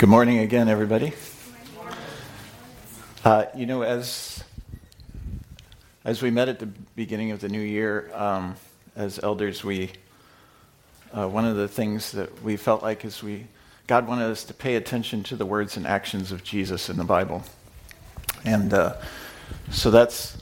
[0.00, 1.12] Good morning again, everybody.
[3.22, 4.42] Uh, you know, as
[6.06, 8.56] as we met at the beginning of the new year, um,
[8.96, 9.90] as elders, we
[11.12, 13.46] uh, one of the things that we felt like is we
[13.88, 17.04] God wanted us to pay attention to the words and actions of Jesus in the
[17.04, 17.42] Bible,
[18.46, 18.96] and uh,
[19.70, 20.38] so that's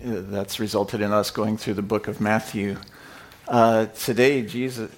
[0.00, 2.78] that's resulted in us going through the book of Matthew.
[3.48, 4.90] Uh, today, Jesus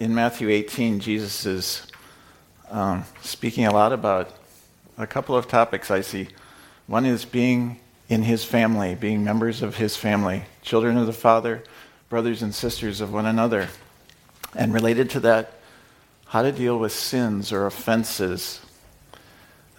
[0.00, 1.86] in Matthew 18, Jesus is
[2.74, 4.30] um, speaking a lot about
[4.98, 6.26] a couple of topics I see.
[6.88, 11.62] One is being in his family, being members of his family, children of the Father,
[12.08, 13.68] brothers and sisters of one another.
[14.56, 15.52] And related to that,
[16.26, 18.60] how to deal with sins or offenses,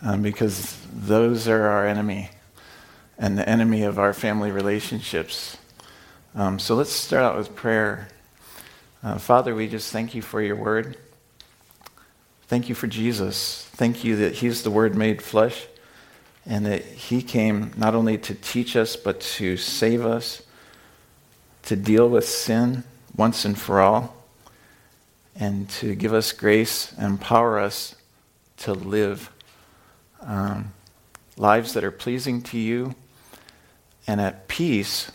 [0.02, 2.30] um, because those are our enemy
[3.18, 5.58] and the enemy of our family relationships.
[6.34, 8.08] Um, so let's start out with prayer.
[9.04, 10.98] Uh, Father, we just thank you for your word.
[12.48, 13.68] Thank you for Jesus.
[13.72, 15.66] Thank you that He's the Word made flesh
[16.46, 20.44] and that He came not only to teach us, but to save us,
[21.64, 22.84] to deal with sin
[23.16, 24.16] once and for all,
[25.36, 27.96] and to give us grace and empower us
[28.58, 29.32] to live
[30.22, 30.72] um,
[31.38, 32.94] lives that are pleasing to you
[34.06, 35.12] and at peace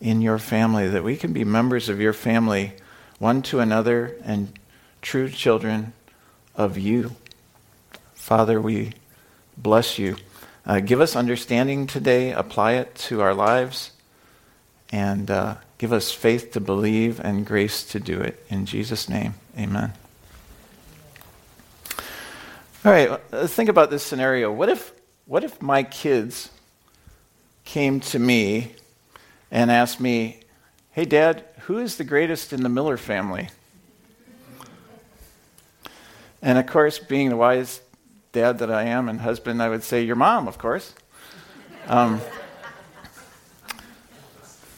[0.00, 2.72] in your family, that we can be members of your family
[3.20, 4.58] one to another and
[5.00, 5.92] true children
[6.56, 7.14] of you.
[8.14, 8.92] Father, we
[9.56, 10.16] bless you.
[10.64, 13.92] Uh, give us understanding today, apply it to our lives,
[14.90, 18.44] and uh, give us faith to believe and grace to do it.
[18.48, 19.92] In Jesus' name, amen.
[22.84, 24.50] All right, let's think about this scenario.
[24.52, 24.92] What if,
[25.26, 26.50] what if my kids
[27.64, 28.72] came to me
[29.50, 30.40] and asked me,
[30.92, 33.50] Hey, Dad, who is the greatest in the Miller family?
[36.46, 37.80] And of course, being the wise
[38.30, 40.94] dad that I am and husband, I would say, Your mom, of course.
[41.88, 42.20] Um,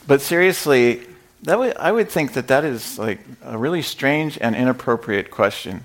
[0.06, 1.02] but seriously,
[1.42, 5.84] that I would think that that is like a really strange and inappropriate question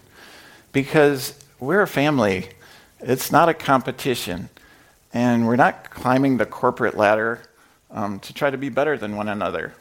[0.71, 2.47] because we're a family.
[3.01, 4.47] It's not a competition.
[5.13, 7.41] And we're not climbing the corporate ladder
[7.91, 9.73] um, to try to be better than one another.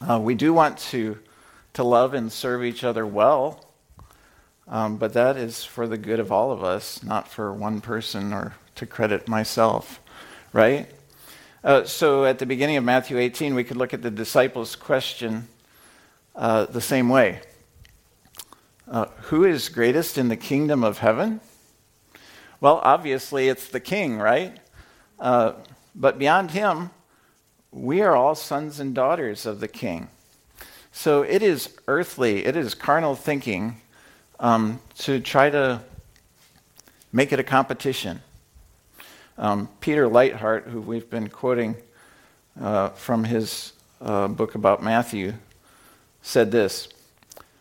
[0.00, 1.18] Uh, we do want to,
[1.74, 3.65] to love and serve each other well,
[4.68, 8.32] um, but that is for the good of all of us, not for one person
[8.32, 10.00] or to credit myself,
[10.52, 10.90] right?
[11.62, 15.48] Uh, so at the beginning of Matthew 18, we could look at the disciples' question
[16.34, 17.40] uh, the same way
[18.88, 21.40] uh, Who is greatest in the kingdom of heaven?
[22.60, 24.58] Well, obviously, it's the king, right?
[25.18, 25.52] Uh,
[25.94, 26.90] but beyond him,
[27.70, 30.08] we are all sons and daughters of the king.
[30.92, 33.80] So it is earthly, it is carnal thinking
[34.40, 35.80] um, to try to
[37.12, 38.20] make it a competition.
[39.38, 41.76] Um, Peter Leithart, who we've been quoting
[42.60, 45.34] uh, from his uh, book about Matthew,
[46.22, 46.88] said this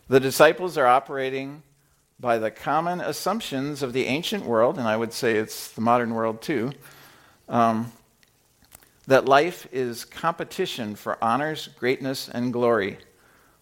[0.08, 1.64] The disciples are operating
[2.20, 6.14] by the common assumptions of the ancient world, and I would say it's the modern
[6.14, 6.72] world too,
[7.50, 7.92] um,
[9.08, 12.98] that life is competition for honors, greatness, and glory.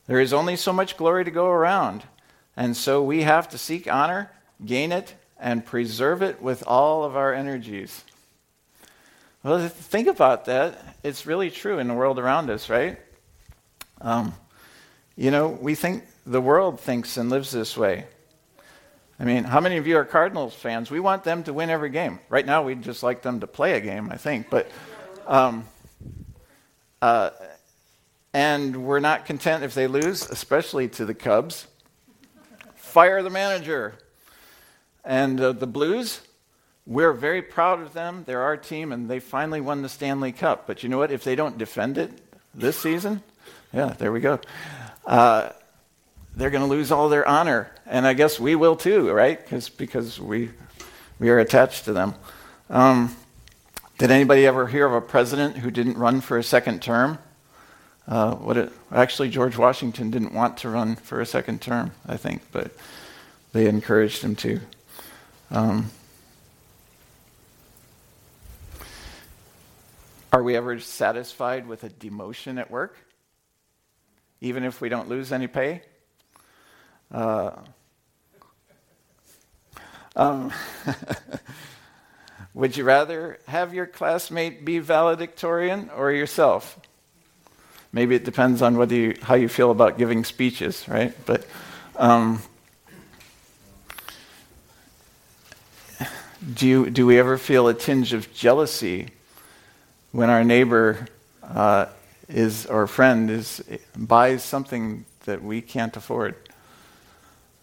[0.06, 2.04] There is only so much glory to go around.
[2.56, 4.32] And so we have to seek honor,
[4.64, 8.04] gain it, and preserve it with all of our energies.
[9.44, 10.98] Well, think about that.
[11.04, 12.98] It's really true in the world around us, right?
[14.00, 14.34] Um,
[15.18, 18.06] you know, we think the world thinks and lives this way.
[19.20, 20.90] I mean, how many of you are Cardinals fans?
[20.90, 22.20] We want them to win every game.
[22.30, 24.50] Right now, we'd just like them to play a game, I think.
[24.50, 24.72] But,
[25.28, 25.66] um,
[27.02, 27.32] uh,
[28.34, 31.68] and we're not content if they lose, especially to the Cubs
[32.94, 33.96] fire the manager.
[35.04, 36.22] And uh, the Blues,
[36.86, 38.24] we're very proud of them.
[38.28, 40.68] They're our team, and they finally won the Stanley Cup.
[40.68, 41.12] But you know what?
[41.12, 42.12] If they don't defend it
[42.54, 43.24] this season,
[43.74, 44.40] yeah, there we go.
[45.08, 45.50] Uh,
[46.36, 49.44] they're going to lose all their honor, and I guess we will too, right?
[49.48, 50.52] Cause, because we
[51.18, 52.14] we are attached to them.
[52.70, 53.16] Um,
[53.98, 57.18] did anybody ever hear of a president who didn't run for a second term?
[58.08, 62.18] Uh, what it, actually, George Washington didn't want to run for a second term, I
[62.18, 62.72] think, but
[63.54, 64.60] they encouraged him to.
[65.52, 65.92] Um,
[70.34, 72.98] are we ever satisfied with a demotion at work,
[74.42, 75.84] even if we don't lose any pay?
[77.10, 77.52] Uh,
[80.16, 80.52] um,
[82.54, 86.80] would you rather have your classmate be valedictorian or yourself?
[87.94, 91.14] Maybe it depends on whether you, how you feel about giving speeches, right?
[91.26, 91.46] But
[91.96, 92.42] um,
[96.54, 99.08] Do, you, do we ever feel a tinge of jealousy
[100.12, 101.08] when our neighbor
[101.42, 101.86] uh,
[102.28, 103.64] is or friend is
[103.96, 106.36] buys something that we can't afford?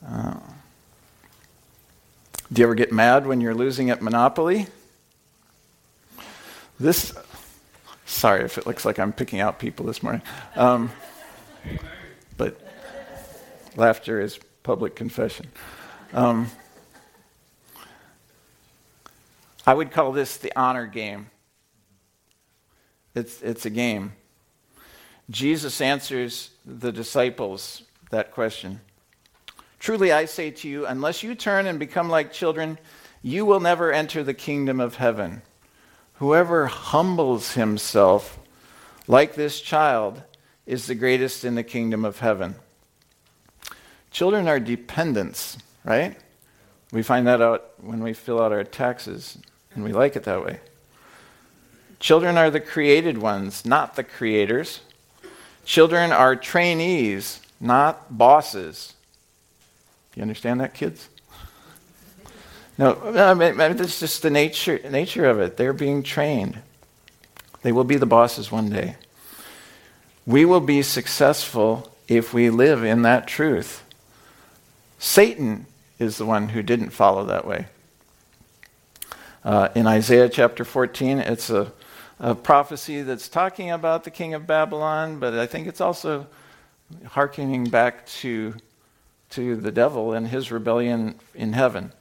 [0.07, 0.35] Uh,
[2.51, 4.67] do you ever get mad when you're losing at Monopoly?
[6.79, 7.13] This,
[8.11, 10.23] sorry if it looks like I'm picking out people this morning,
[10.57, 10.91] um,
[12.37, 12.61] but
[13.77, 15.47] laughter is public confession.
[16.13, 16.51] Um,
[19.67, 21.31] I would call this the honor game.
[23.15, 24.13] It's, it's a game.
[25.31, 28.81] Jesus answers the disciples that question.
[29.79, 32.79] Truly, I say to you, unless you turn and become like children,
[33.23, 35.43] you will never enter the kingdom of heaven.
[36.21, 38.39] Whoever humbles himself
[39.09, 40.23] like this child
[40.67, 42.57] is the greatest in the kingdom of heaven.
[44.11, 46.19] Children are dependents, right?
[46.93, 49.39] We find that out when we fill out our taxes,
[49.75, 50.61] and we like it that way.
[52.01, 54.81] Children are the created ones, not the creators.
[55.65, 58.93] Children are trainees, not bosses.
[60.15, 61.09] You understand that, kids?
[62.81, 65.59] No, I mean, that's just the nature, nature of it.
[65.59, 66.63] They're being trained.
[67.61, 68.97] They will be the bosses one day.
[70.25, 73.85] We will be successful if we live in that truth.
[74.99, 75.67] Satan
[75.99, 77.67] is the one who didn't follow that way.
[79.45, 81.71] Uh, in Isaiah chapter 14, it's a,
[82.19, 86.27] a prophecy that's talking about the king of Babylon, but I think it's also
[87.09, 88.55] hearkening back to,
[89.33, 91.93] to the devil and his rebellion in heaven.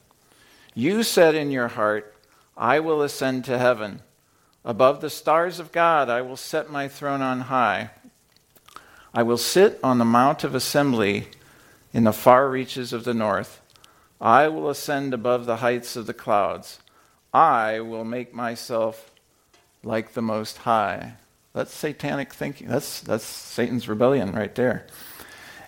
[0.79, 2.15] You said in your heart,
[2.55, 3.99] I will ascend to heaven.
[4.63, 7.89] Above the stars of God, I will set my throne on high.
[9.13, 11.27] I will sit on the mount of assembly
[11.91, 13.59] in the far reaches of the north.
[14.21, 16.79] I will ascend above the heights of the clouds.
[17.33, 19.11] I will make myself
[19.83, 21.15] like the Most High.
[21.51, 22.69] That's satanic thinking.
[22.69, 24.87] That's, that's Satan's rebellion right there.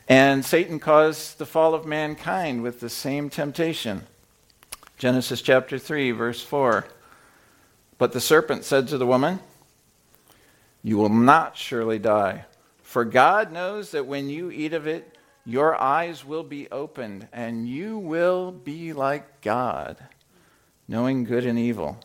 [0.07, 4.03] And Satan caused the fall of mankind with the same temptation.
[5.01, 6.86] Genesis chapter 3, verse 4.
[7.98, 9.39] But the serpent said to the woman,
[10.83, 12.45] You will not surely die,
[12.83, 17.68] for God knows that when you eat of it, your eyes will be opened, and
[17.68, 19.98] you will be like God,
[20.88, 21.97] knowing good and evil.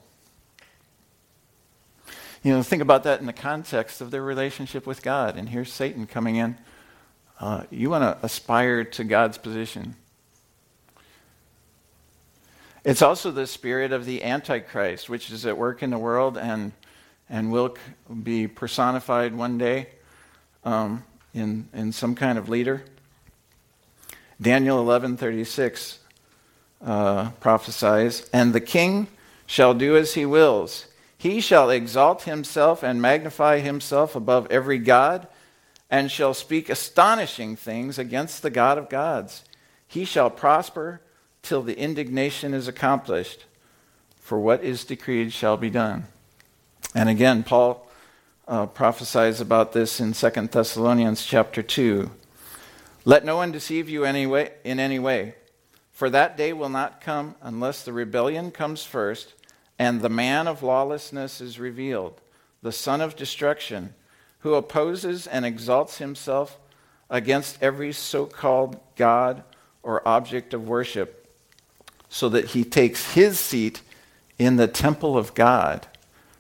[2.42, 5.37] You know, think about that in the context of their relationship with God.
[5.37, 6.56] And here's Satan coming in.
[7.40, 9.96] Uh, you want to aspire to God's position.
[12.86, 16.70] It's also the spirit of the Antichrist, which is at work in the world and,
[17.28, 17.76] and will
[18.22, 19.88] be personified one day
[20.62, 21.02] um,
[21.34, 22.84] in, in some kind of leader.
[24.40, 25.98] Daniel 11:36
[26.80, 29.08] uh, prophesies, "And the king
[29.46, 30.86] shall do as he wills.
[31.18, 35.26] He shall exalt himself and magnify himself above every god,
[35.90, 39.42] and shall speak astonishing things against the God of gods.
[39.88, 41.00] He shall prosper
[41.46, 43.44] till the indignation is accomplished.
[44.20, 46.06] For what is decreed shall be done."
[46.94, 47.87] And again, Paul
[48.48, 52.10] uh, prophesies about this in 2 Thessalonians chapter 2.
[53.04, 55.34] Let no one deceive you any way, in any way,
[55.93, 59.34] for that day will not come unless the rebellion comes first
[59.78, 62.20] and the man of lawlessness is revealed,
[62.62, 63.94] the son of destruction,
[64.40, 66.59] who opposes and exalts himself
[67.11, 69.42] against every so called God
[69.82, 71.25] or object of worship,
[72.08, 73.82] so that he takes his seat
[74.38, 75.86] in the temple of God,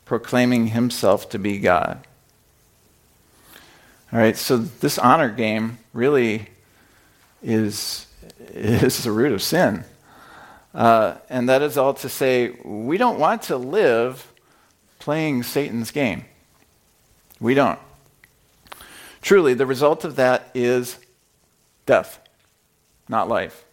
[0.04, 2.06] proclaiming himself to be God.
[4.12, 6.48] All right, so this honor game really
[7.42, 8.06] is,
[8.54, 9.84] is the root of sin.
[10.74, 14.32] Uh, and that is all to say, we don't want to live
[14.98, 16.24] playing Satan's game.
[17.40, 17.78] We don't.
[19.22, 20.98] Truly, the result of that is
[21.84, 22.20] death,
[23.08, 23.65] not life.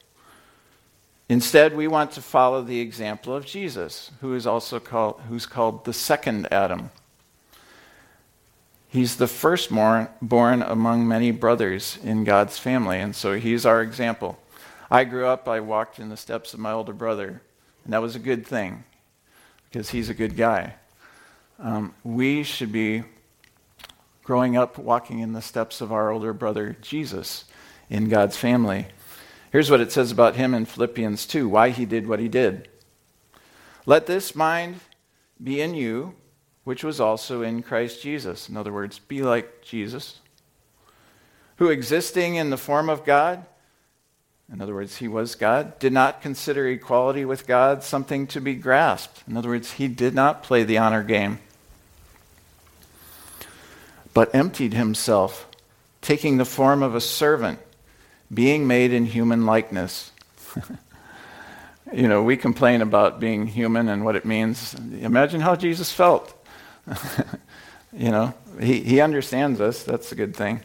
[1.30, 5.86] Instead, we want to follow the example of Jesus, who is also called, who's called
[5.86, 6.90] the second Adam.
[8.90, 14.38] He's the firstborn born among many brothers in God's family, and so he's our example.
[14.92, 17.42] I grew up, I walked in the steps of my older brother,
[17.84, 18.84] and that was a good thing
[19.70, 20.76] because he's a good guy.
[21.58, 23.04] Um, we should be
[24.24, 27.46] growing up walking in the steps of our older brother Jesus
[27.90, 28.88] in God's family.
[29.54, 32.68] Here's what it says about him in Philippians 2 why he did what he did.
[33.86, 34.80] Let this mind
[35.42, 36.16] be in you
[36.64, 38.50] which was also in Christ Jesus.
[38.50, 40.22] In other words, be like Jesus,
[41.58, 43.46] who existing in the form of God,
[44.52, 48.56] In other words, he was God, did not consider equality with God something to be
[48.56, 49.24] grasped.
[49.28, 51.38] In other words, he did not play the honor game,
[54.16, 55.48] but emptied himself,
[56.02, 57.60] taking the form of a servant,
[58.34, 60.12] being made in human likeness.
[61.94, 64.74] you know, we complain about being human and what it means.
[65.00, 66.34] Imagine how Jesus felt.
[67.94, 69.84] you know, he, he understands us.
[69.84, 70.62] That's a good thing.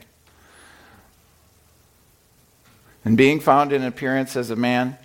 [3.05, 4.99] And being found in appearance as a man,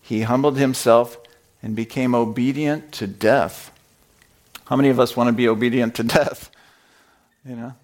[0.00, 1.18] he humbled himself
[1.62, 3.72] and became obedient to death.
[4.66, 6.50] How many of us want to be obedient to death?
[7.44, 7.74] You know,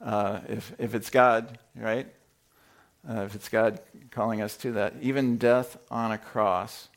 [0.00, 2.06] uh, if, if it's God, right?
[3.08, 3.80] Uh, if it's God
[4.10, 6.88] calling us to that, even death on a cross.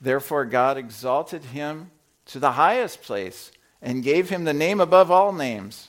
[0.00, 1.90] Therefore, God exalted him
[2.26, 5.88] to the highest place and gave him the name above all names,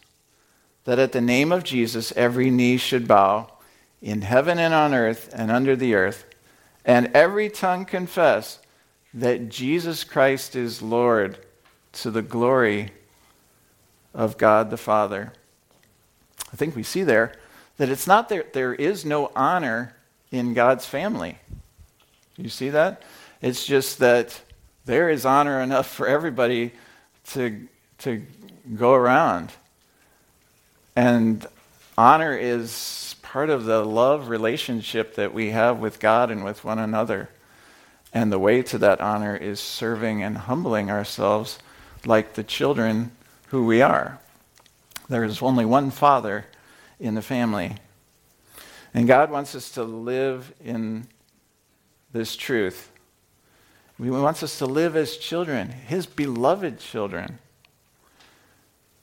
[0.84, 3.52] that at the name of Jesus every knee should bow
[4.02, 6.26] in heaven and on earth and under the earth,
[6.84, 8.60] and every tongue confess
[9.14, 11.38] that Jesus Christ is Lord
[11.94, 12.92] to the glory
[14.14, 15.34] of God the Father.
[16.52, 17.34] I think we see there
[17.82, 19.96] that it's not that there is no honor
[20.30, 21.40] in God's family.
[22.38, 23.02] You see that?
[23.42, 24.40] It's just that
[24.86, 26.74] there is honor enough for everybody
[27.30, 28.24] to, to
[28.76, 29.52] go around.
[30.96, 31.44] And
[31.98, 36.78] honor is part of the love relationship that we have with God and with one
[36.78, 37.30] another.
[38.14, 41.58] And the way to that honor is serving and humbling ourselves
[42.06, 43.10] like the children
[43.48, 44.20] who we are.
[45.10, 46.46] There is only one Father
[47.02, 47.76] in the family.
[48.94, 51.08] And God wants us to live in
[52.14, 52.92] this truth.
[54.02, 57.40] He wants us to live as children, His beloved children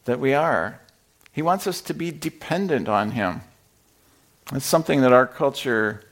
[0.05, 0.81] that we are.
[1.33, 3.43] He wants us to be dependent on Him.
[4.53, 6.05] It's something that our culture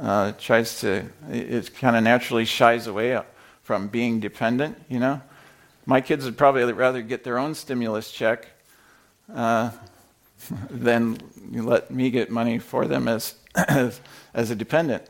[0.00, 3.20] uh, tries to, it kind of naturally shies away
[3.62, 5.20] from being dependent, you know.
[5.86, 8.48] My kids would probably rather get their own stimulus check
[9.34, 9.70] uh,
[10.70, 11.18] than
[11.52, 14.00] let me get money for them as, as,
[14.34, 15.04] as a dependent.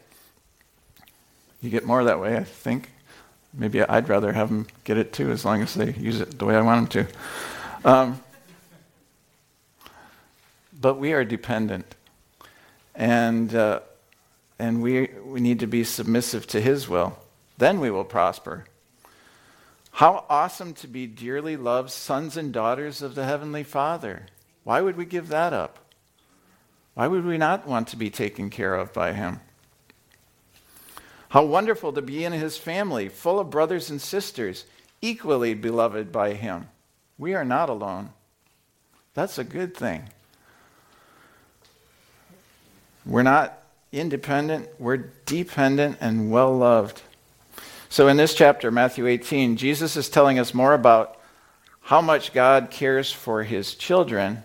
[1.60, 2.90] You get more that way, I think.
[3.52, 6.44] Maybe I'd rather have them get it too, as long as they use it the
[6.44, 7.06] way I want them
[7.84, 7.90] to.
[7.90, 8.22] Um,
[10.80, 11.96] but we are dependent
[12.94, 13.80] and, uh,
[14.58, 17.18] and we, we need to be submissive to His will.
[17.56, 18.66] Then we will prosper.
[19.92, 24.26] How awesome to be dearly loved sons and daughters of the Heavenly Father.
[24.68, 25.78] Why would we give that up?
[26.92, 29.40] Why would we not want to be taken care of by Him?
[31.30, 34.66] How wonderful to be in His family, full of brothers and sisters,
[35.00, 36.68] equally beloved by Him.
[37.16, 38.10] We are not alone.
[39.14, 40.10] That's a good thing.
[43.06, 47.00] We're not independent, we're dependent and well loved.
[47.88, 51.18] So, in this chapter, Matthew 18, Jesus is telling us more about
[51.80, 54.44] how much God cares for his children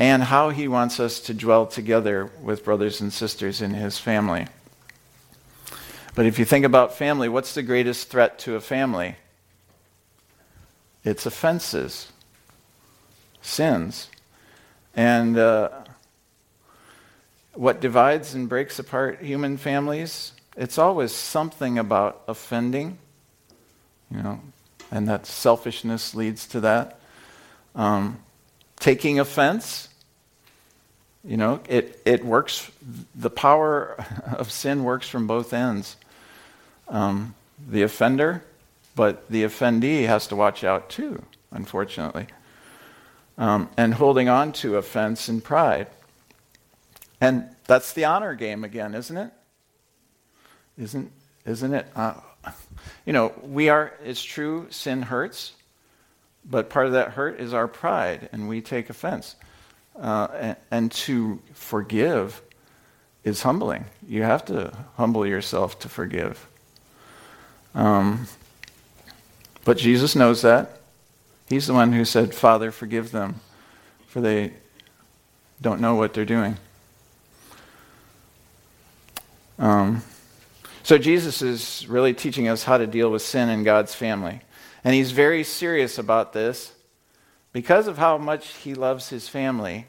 [0.00, 4.46] and how he wants us to dwell together with brothers and sisters in his family.
[6.14, 9.16] But if you think about family, what's the greatest threat to a family?
[11.04, 12.10] It's offenses,
[13.42, 14.08] sins.
[14.96, 15.68] And uh,
[17.52, 22.96] what divides and breaks apart human families, it's always something about offending,
[24.10, 24.40] you know,
[24.90, 26.98] and that selfishness leads to that.
[27.74, 28.20] Um,
[28.78, 29.88] taking offense,
[31.24, 32.70] you know, it, it works,
[33.14, 33.96] the power
[34.32, 35.96] of sin works from both ends.
[36.88, 37.34] Um,
[37.68, 38.42] the offender,
[38.96, 42.26] but the offendee has to watch out too, unfortunately.
[43.36, 45.88] Um, and holding on to offense and pride.
[47.20, 49.30] And that's the honor game again, isn't it?
[50.78, 51.12] Isn't,
[51.44, 51.86] isn't it?
[51.94, 52.14] Uh,
[53.04, 55.52] you know, we are, it's true, sin hurts,
[56.44, 59.36] but part of that hurt is our pride, and we take offense.
[59.98, 62.40] Uh, and, to forgive
[63.22, 63.84] is humbling.
[64.08, 66.48] You have to humble yourself to forgive.
[67.74, 68.26] Um,
[69.64, 70.80] but Jesus knows that.
[71.48, 73.40] He's the one who said, Father, forgive them,
[74.06, 74.52] for they
[75.60, 76.56] don't know what they're doing.
[79.58, 80.02] Um,
[80.82, 84.40] so Jesus is really teaching us how to deal with sin in God's family.
[84.82, 86.72] And he's very serious about this
[87.52, 89.86] because of how much he loves his family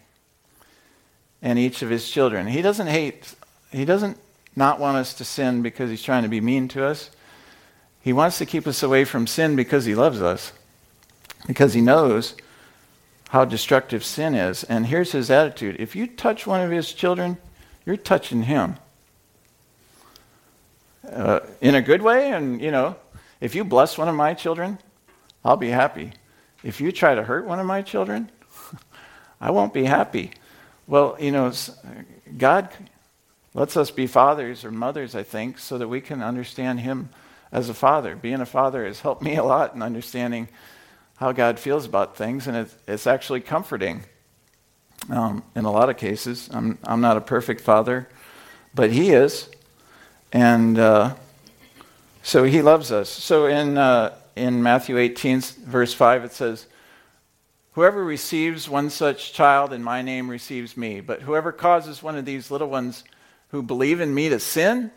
[1.42, 2.48] and each of his children.
[2.48, 3.36] He doesn't hate,
[3.72, 4.18] he doesn't
[4.56, 7.10] not want us to sin because he's trying to be mean to us.
[8.02, 10.54] He wants to keep us away from sin because he loves us,
[11.48, 12.36] because he knows
[13.30, 14.64] how destructive sin is.
[14.64, 17.38] And here's his attitude if you touch one of his children,
[17.86, 18.78] you're touching him.
[21.12, 22.32] uh, in a good way.
[22.32, 22.96] And, you know,
[23.40, 24.78] if you bless one of my children,
[25.44, 26.14] I'll be happy.
[26.64, 28.30] If you try to hurt one of my children,
[29.42, 30.32] I won't be happy.
[30.88, 31.52] Well, you know,
[32.38, 32.70] God
[33.54, 37.10] lets us be fathers or mothers, I think, so that we can understand Him
[37.52, 38.16] as a father.
[38.16, 40.48] Being a father has helped me a lot in understanding
[41.18, 44.04] how God feels about things, and it's, actually comforting
[45.10, 46.50] um, in a lot of cases.
[46.52, 48.08] I'm, I'm not a perfect father,
[48.74, 49.50] but He is.
[50.32, 51.16] And uh,
[52.24, 53.10] so He loves us.
[53.10, 56.68] So in, uh, in Matthew 18, verse 5, it says,
[57.74, 62.26] Whoever receives one such child in my name receives me, but whoever causes one of
[62.26, 63.04] these little ones
[63.50, 64.92] who believe in me to sin,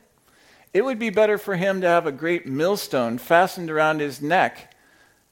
[0.72, 4.74] it would be better for him to have a great millstone fastened around his neck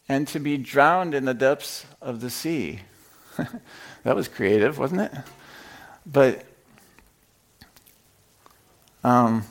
[0.08, 2.80] and to be drowned in the depths of the sea.
[4.04, 5.12] that was creative, wasn't it?
[6.06, 6.44] But
[9.02, 9.44] um,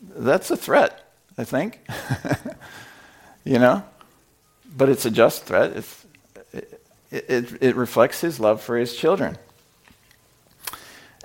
[0.00, 1.80] that's a threat, I think.
[3.44, 3.84] you know?
[4.76, 5.76] But it's a just threat.
[5.76, 6.06] It's,
[6.52, 6.80] it,
[7.10, 9.36] it, it reflects his love for his children.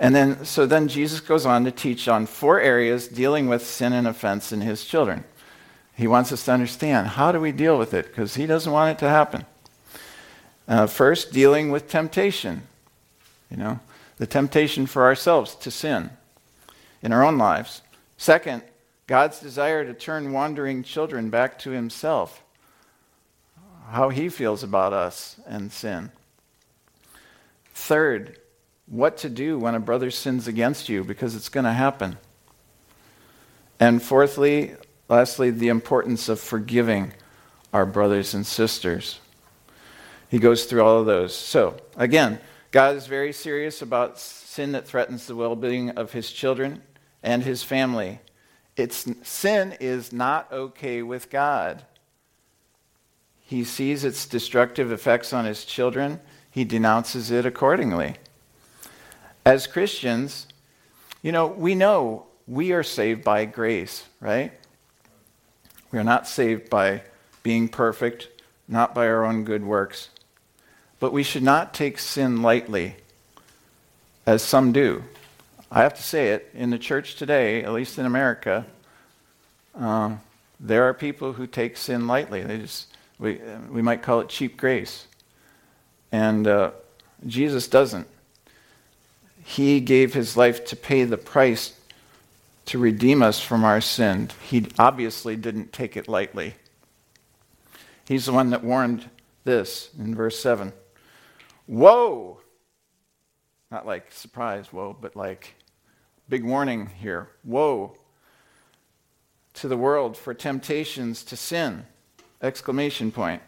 [0.00, 3.92] And then, so then Jesus goes on to teach on four areas dealing with sin
[3.92, 5.24] and offense in his children.
[5.96, 8.96] He wants us to understand how do we deal with it because he doesn't want
[8.96, 9.44] it to happen.
[10.68, 12.62] Uh, first, dealing with temptation.
[13.50, 13.80] You know,
[14.18, 16.10] the temptation for ourselves to sin
[17.02, 17.82] in our own lives.
[18.16, 18.62] Second,
[19.08, 22.44] God's desire to turn wandering children back to himself.
[23.88, 26.12] How he feels about us and sin.
[27.72, 28.38] Third,
[28.86, 32.18] what to do when a brother sins against you because it's going to happen.
[33.80, 34.74] And fourthly,
[35.08, 37.14] lastly, the importance of forgiving
[37.72, 39.20] our brothers and sisters.
[40.28, 41.34] He goes through all of those.
[41.34, 42.40] So, again,
[42.72, 46.82] God is very serious about sin that threatens the well being of his children
[47.22, 48.20] and his family.
[48.78, 51.82] It's, sin is not okay with God.
[53.40, 58.14] He sees its destructive effects on his children, he denounces it accordingly.
[59.44, 60.46] As Christians,
[61.22, 64.52] you know, we know we are saved by grace, right?
[65.90, 67.02] We are not saved by
[67.42, 68.28] being perfect,
[68.68, 70.10] not by our own good works.
[71.00, 72.96] But we should not take sin lightly,
[74.24, 75.02] as some do.
[75.70, 78.64] I have to say it, in the church today, at least in America,
[79.78, 80.20] um,
[80.60, 82.42] there are people who take sin lightly.
[82.42, 82.88] They just,
[83.18, 85.06] we, we might call it cheap grace.
[86.10, 86.72] And uh,
[87.26, 88.08] Jesus doesn't.
[89.44, 91.74] He gave his life to pay the price
[92.66, 94.30] to redeem us from our sin.
[94.42, 96.54] He obviously didn't take it lightly.
[98.06, 99.08] He's the one that warned
[99.44, 100.72] this in verse 7
[101.66, 102.40] Woe!
[103.70, 105.54] Not like surprise, woe, but like
[106.28, 107.28] big warning here.
[107.44, 107.96] Woe
[109.60, 111.84] to the world for temptations to sin!
[112.40, 113.42] Exclamation point.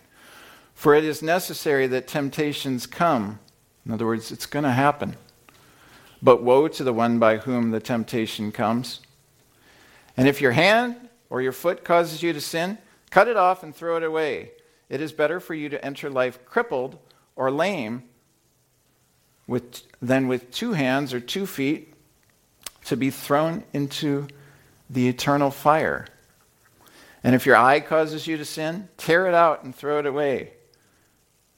[0.75, 3.39] For it is necessary that temptations come.
[3.85, 5.17] In other words, it's going to happen.
[6.23, 9.01] But woe to the one by whom the temptation comes.
[10.17, 10.97] And if your hand
[11.29, 12.79] or your foot causes you to sin,
[13.11, 14.53] cut it off and throw it away.
[14.89, 16.99] It is better for you to enter life crippled
[17.37, 18.03] or lame
[19.47, 21.95] with, than with two hands or two feet
[22.87, 24.27] to be thrown into
[24.91, 26.07] the eternal fire.
[27.23, 30.53] And if your eye causes you to sin, tear it out and throw it away.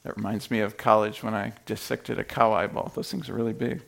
[0.04, 2.92] That reminds me of college when I dissected a cow eyeball.
[2.94, 3.82] Those things are really big.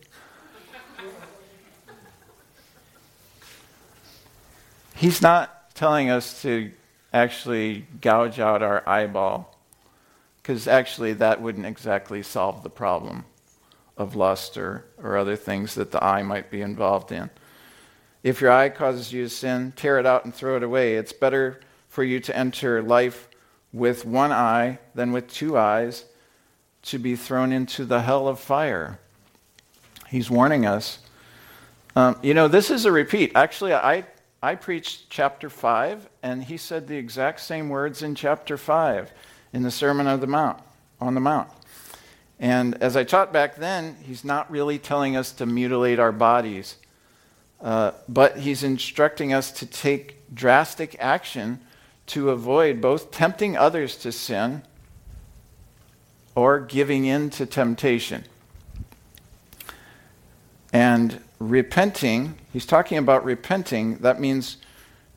[4.96, 6.70] He's not telling us to
[7.12, 9.58] actually gouge out our eyeball,
[10.40, 13.24] because actually that wouldn't exactly solve the problem
[13.96, 17.28] of lust or, or other things that the eye might be involved in.
[18.24, 20.96] If your eye causes you to sin, tear it out and throw it away.
[20.96, 23.28] It's better for you to enter life
[23.72, 26.06] with one eye than with two eyes
[26.82, 28.98] to be thrown into the hell of fire.
[30.08, 30.98] He's warning us.
[31.94, 33.32] Um, you know, this is a repeat.
[33.36, 34.04] Actually, I
[34.44, 39.10] I preached chapter 5, and he said the exact same words in chapter 5
[39.54, 40.60] in the Sermon on the Mount.
[41.00, 41.48] On the Mount.
[42.38, 46.76] And as I taught back then, he's not really telling us to mutilate our bodies,
[47.60, 51.60] uh, but he's instructing us to take drastic action
[52.06, 54.62] to avoid both tempting others to sin
[56.34, 58.24] or giving in to temptation.
[60.72, 64.56] And repenting, he's talking about repenting, that means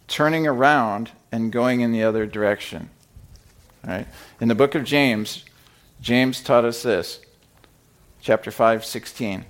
[0.08, 2.89] turning around and going in the other direction.
[3.84, 4.08] Right?
[4.39, 5.43] In the book of James,
[6.02, 7.19] James taught us this.
[8.21, 9.45] Chapter 5, 16.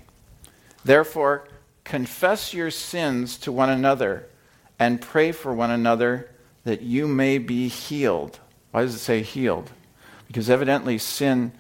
[0.86, 1.48] Therefore,
[1.88, 4.28] confess your sins to one another
[4.78, 6.30] and pray for one another
[6.66, 8.40] that you may be healed.
[8.72, 9.72] Why does it say healed?
[10.28, 11.54] Because evidently sin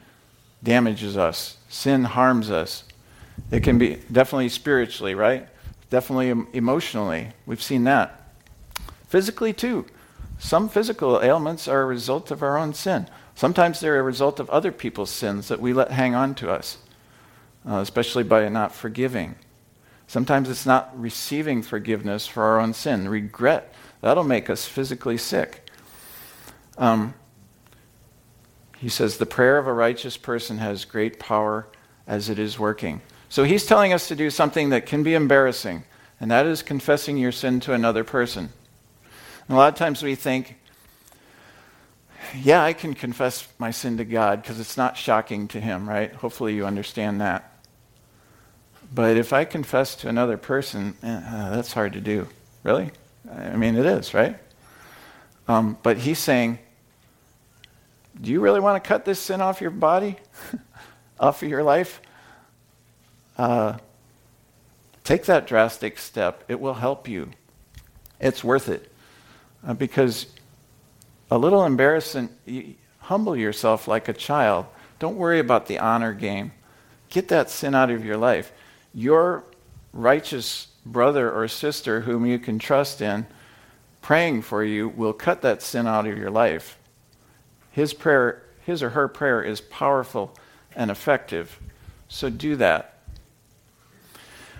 [0.62, 2.84] damages us, sin harms us.
[3.52, 5.48] It can be definitely spiritually, right?
[5.90, 7.30] Definitely emotionally.
[7.46, 8.30] We've seen that.
[9.08, 9.86] Physically, too.
[10.40, 13.08] Some physical ailments are a result of our own sin.
[13.34, 16.80] Sometimes they're a result of other people's sins that we let hang on to us,
[17.66, 19.36] uh, especially by not forgiving.
[20.08, 23.10] Sometimes it's not receiving forgiveness for our own sin.
[23.10, 25.70] Regret, that'll make us physically sick.
[26.78, 27.14] Um,
[28.78, 31.68] he says, The prayer of a righteous person has great power
[32.08, 33.02] as it is working.
[33.28, 35.84] So he's telling us to do something that can be embarrassing,
[36.22, 38.50] and that is confessing your sin to another person.
[39.48, 40.58] And a lot of times we think,
[42.42, 46.12] yeah, I can confess my sin to God because it's not shocking to Him, right?
[46.14, 47.47] Hopefully you understand that.
[48.94, 52.28] But if I confess to another person, eh, uh, that's hard to do.
[52.64, 52.92] Really?
[53.32, 54.38] I mean, it is, right?
[55.48, 56.60] Um, but He's saying,
[58.20, 60.18] do you really want to cut this sin off your body,
[61.20, 62.02] off of your life?
[63.38, 63.78] Uh,
[65.04, 66.44] take that drastic step.
[66.48, 67.30] It will help you.
[68.20, 68.92] It's worth it.
[69.66, 70.28] Uh, because
[71.30, 74.66] a little embarrassing, you, humble yourself like a child.
[75.00, 76.52] Don't worry about the honor game.
[77.10, 78.52] Get that sin out of your life.
[78.94, 79.44] Your
[79.94, 83.26] righteous brother or sister whom you can trust in,
[84.02, 86.78] praying for you, will cut that sin out of your life.
[87.72, 90.36] His prayer, his or her prayer is powerful
[90.76, 91.60] and effective.
[92.08, 93.00] So do that.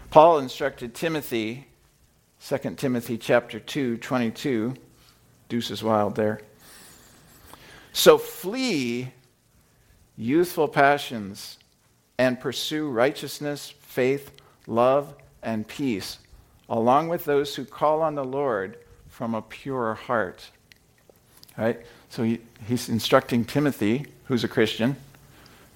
[0.10, 1.68] Paul instructed Timothy,
[2.46, 4.76] 2 Timothy chapter 2, 22.
[5.50, 6.42] Deuce is wild there.
[7.94, 9.12] So flee
[10.18, 11.58] youthful passions
[12.18, 14.30] and pursue righteousness, faith,
[14.68, 16.20] love, and peace,
[16.70, 18.78] along with those who call on the Lord
[19.10, 20.52] from a pure heart.
[21.58, 21.84] Right?
[22.10, 24.98] So he, he's instructing Timothy, who's a Christian.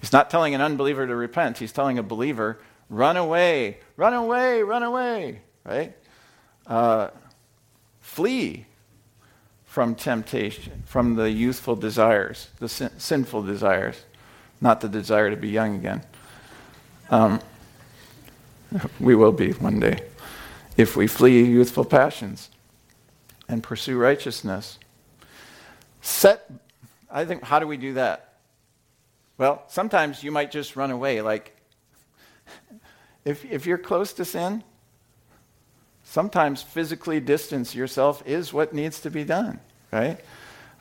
[0.00, 4.62] He's not telling an unbeliever to repent, he's telling a believer, run away, run away,
[4.62, 5.40] run away.
[5.64, 5.92] Right?
[6.64, 7.08] Uh,
[8.00, 8.66] flee
[9.64, 14.04] from temptation, from the youthful desires, the sin, sinful desires,
[14.60, 16.02] not the desire to be young again.
[17.10, 17.40] Um,
[19.00, 20.02] we will be one day
[20.76, 22.50] if we flee youthful passions
[23.48, 24.78] and pursue righteousness.
[26.00, 26.50] Set,
[27.10, 28.34] I think, how do we do that?
[29.38, 31.20] Well, sometimes you might just run away.
[31.20, 31.56] Like,
[33.24, 34.64] if, if you're close to sin,
[36.04, 39.60] sometimes physically distance yourself is what needs to be done,
[39.92, 40.18] right?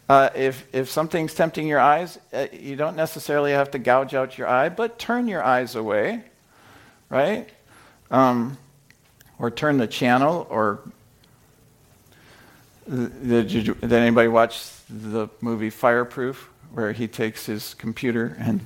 [0.10, 4.38] Uh, if, if something's tempting your eyes, uh, you don't necessarily have to gouge out
[4.38, 6.24] your eye, but turn your eyes away,
[7.10, 7.50] right?
[8.12, 8.58] Um,
[9.40, 10.82] or turn the channel, or
[12.88, 18.62] did, you, did anybody watch the movie Fireproof, where he takes his computer and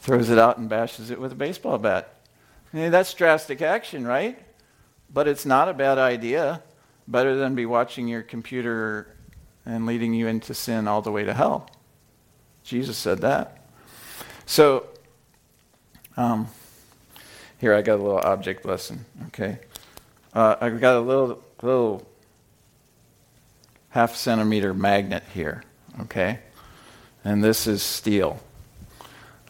[0.00, 2.14] throws it out and bashes it with a baseball bat?
[2.72, 4.38] I mean, that's drastic action, right?
[5.12, 6.62] But it's not a bad idea.
[7.08, 9.16] Better than be watching your computer
[9.66, 11.70] and leading you into sin all the way to hell.
[12.64, 13.66] Jesus said that.
[14.46, 14.86] So,
[16.16, 16.48] um,
[17.58, 19.04] here I got a little object lesson.
[19.28, 19.58] Okay,
[20.34, 22.06] uh, I've got a little little
[23.90, 25.64] half centimeter magnet here.
[26.00, 26.40] Okay,
[27.24, 28.40] and this is steel.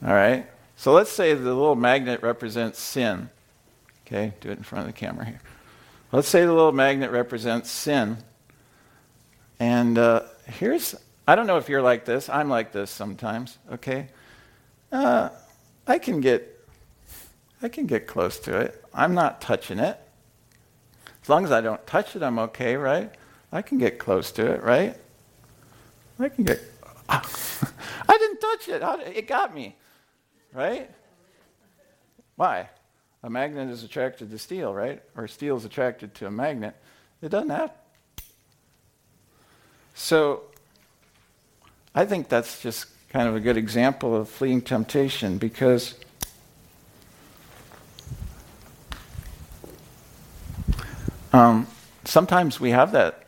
[0.05, 0.47] All right.
[0.77, 3.31] So let's say the little magnet represents sin.
[4.07, 5.41] Okay, do it in front of the camera here.
[6.13, 8.19] Let's say the little magnet represents sin.
[9.59, 10.95] And uh, here's,
[11.27, 12.29] I don't know if you're like this.
[12.29, 14.09] I'm like this sometimes, okay?
[14.93, 15.31] Uh,
[15.87, 16.54] I can get,
[17.65, 18.85] I can get close to it.
[18.93, 19.99] I'm not touching it.
[21.23, 23.11] As long as I don't touch it, I'm okay, right?
[23.51, 24.97] I can get close to it, right?
[26.19, 26.61] I can get,
[27.09, 27.23] I
[28.09, 29.17] didn't touch it.
[29.17, 29.75] It got me,
[30.53, 30.91] right?
[32.37, 32.69] Why?
[33.25, 35.03] a magnet is attracted to steel, right?
[35.17, 36.77] Or steel is attracted to a magnet.
[37.23, 37.71] It doesn't have.
[39.95, 40.43] So
[41.95, 45.95] I think that's just kind of a good example of fleeing temptation because
[51.35, 51.67] um,
[52.05, 53.27] sometimes we have that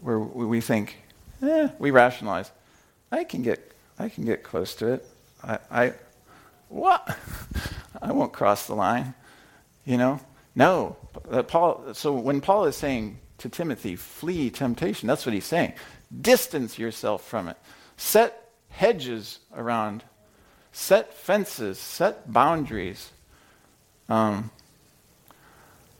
[0.00, 0.96] where we think,
[1.42, 2.50] eh, we rationalize.
[3.12, 5.06] I can get, I can get close to it.
[5.42, 5.92] I, I
[6.68, 7.16] what?
[8.02, 9.14] I won't cross the line.
[9.84, 10.20] You know?
[10.56, 10.96] No.
[11.46, 15.74] Paul, so when Paul is saying to Timothy, flee temptation, that's what he's saying.
[16.20, 17.56] Distance yourself from it.
[17.96, 20.02] Set hedges around,
[20.72, 23.12] set fences, set boundaries.
[24.08, 24.50] Um,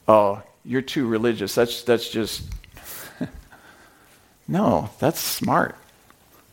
[0.09, 1.55] oh, you're too religious.
[1.55, 2.42] That's, that's just,
[4.48, 5.77] No, that's smart.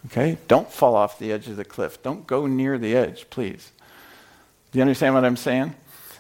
[0.08, 0.38] Okay?
[0.48, 2.02] Don't fall off the edge of the cliff.
[2.02, 3.72] Don't go near the edge, please.
[4.72, 5.76] Do you understand what I'm saying?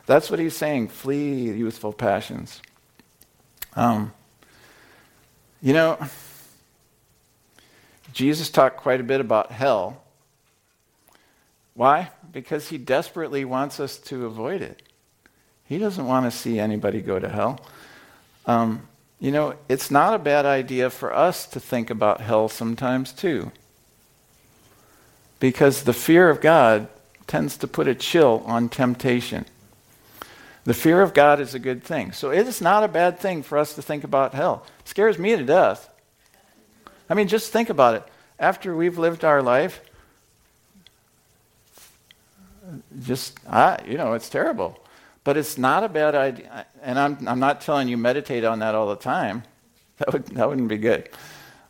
[0.05, 0.89] That's what he's saying.
[0.89, 2.61] Flee youthful passions.
[3.75, 4.13] Um,
[5.61, 5.97] you know,
[8.11, 10.03] Jesus talked quite a bit about hell.
[11.73, 12.11] Why?
[12.31, 14.81] Because he desperately wants us to avoid it.
[15.71, 17.61] He doesn't want to see anybody go to hell.
[18.45, 18.89] Um,
[19.21, 23.53] you know, it's not a bad idea for us to think about hell sometimes, too.
[25.39, 26.89] Because the fear of God
[27.25, 29.45] tends to put a chill on temptation.
[30.65, 32.11] The fear of God is a good thing.
[32.11, 34.65] So it is not a bad thing for us to think about hell.
[34.81, 35.89] It scares me to death.
[37.09, 38.03] I mean, just think about it.
[38.37, 39.79] After we've lived our life,
[43.01, 44.77] just, I, you know, it's terrible.
[45.23, 46.65] But it's not a bad idea.
[46.81, 49.43] And I'm, I'm not telling you meditate on that all the time.
[49.97, 51.09] That, would, that wouldn't be good.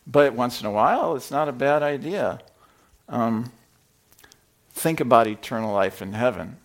[0.07, 2.39] But once in a while, it's not a bad idea.
[3.09, 3.51] Um,
[4.71, 6.57] think about eternal life in heaven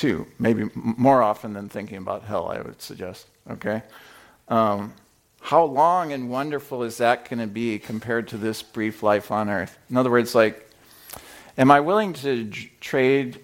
[0.00, 3.26] too, maybe more often than thinking about hell, I would suggest.
[3.50, 3.82] Okay?
[4.48, 4.94] Um,
[5.42, 9.50] how long and wonderful is that going to be compared to this brief life on
[9.50, 9.78] earth?
[9.90, 10.70] In other words, like,
[11.58, 13.40] am I willing to j- trade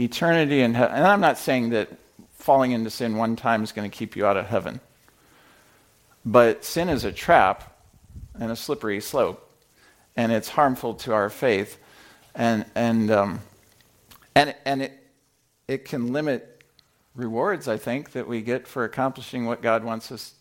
[0.00, 0.96] eternity in heaven?
[0.96, 1.90] And I'm not saying that
[2.32, 4.80] falling into sin one time is going to keep you out of heaven.
[6.24, 7.78] But sin is a trap
[8.38, 9.46] and a slippery slope,
[10.16, 11.78] and it's harmful to our faith.
[12.34, 13.40] And, and, um,
[14.34, 14.92] and, and it,
[15.68, 16.62] it can limit
[17.14, 20.34] rewards, I think, that we get for accomplishing what God wants us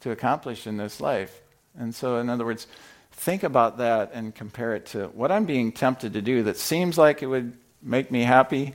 [0.00, 1.40] to accomplish in this life.
[1.78, 2.66] And so, in other words,
[3.12, 6.98] think about that and compare it to what I'm being tempted to do that seems
[6.98, 8.74] like it would make me happy.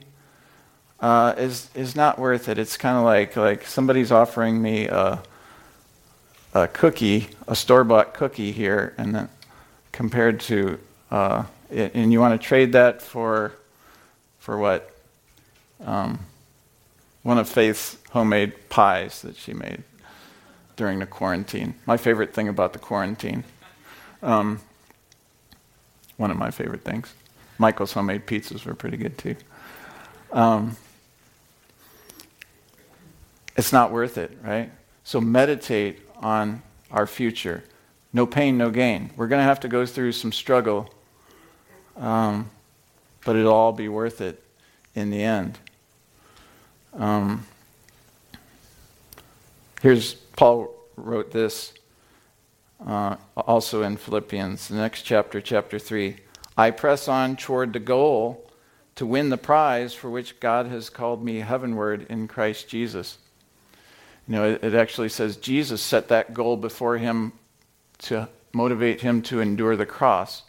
[1.00, 2.58] Uh, is is not worth it.
[2.58, 5.22] It's kind of like like somebody's offering me a,
[6.54, 9.30] a cookie, a store bought cookie here, and then
[9.92, 10.80] compared to
[11.12, 13.52] uh, it, and you want to trade that for
[14.39, 14.96] for what
[15.84, 16.20] um,
[17.24, 19.84] one of Faith's homemade pies that she made
[20.76, 21.76] during the quarantine.
[21.86, 23.44] My favorite thing about the quarantine.
[24.22, 24.62] Um,
[26.18, 27.13] one of my favorite things.
[27.63, 29.38] Michael's homemade pizzas were pretty good too.
[30.34, 30.76] Um,
[33.56, 34.69] it's not worth it, right?
[35.06, 37.63] So meditate on our future.
[38.12, 39.12] No pain, no gain.
[39.15, 40.93] We're going to have to go through some struggle,
[41.95, 42.49] um,
[43.23, 44.43] but it'll all be worth it
[44.93, 45.58] in the end.
[46.93, 47.45] Um,
[49.82, 51.71] here's Paul wrote this
[52.86, 56.17] uh, also in Philippians, the next chapter, chapter 3.
[56.58, 58.50] I press on toward the goal
[58.96, 63.18] to win the prize for which God has called me heavenward in Christ Jesus.
[64.28, 67.34] You know, it, it actually says Jesus set that goal before him
[68.00, 70.44] to motivate him to endure the cross.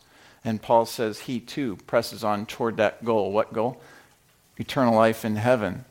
[0.44, 3.32] And Paul says he too presses on toward that goal.
[3.32, 3.80] What goal?
[4.58, 5.84] Eternal life in heaven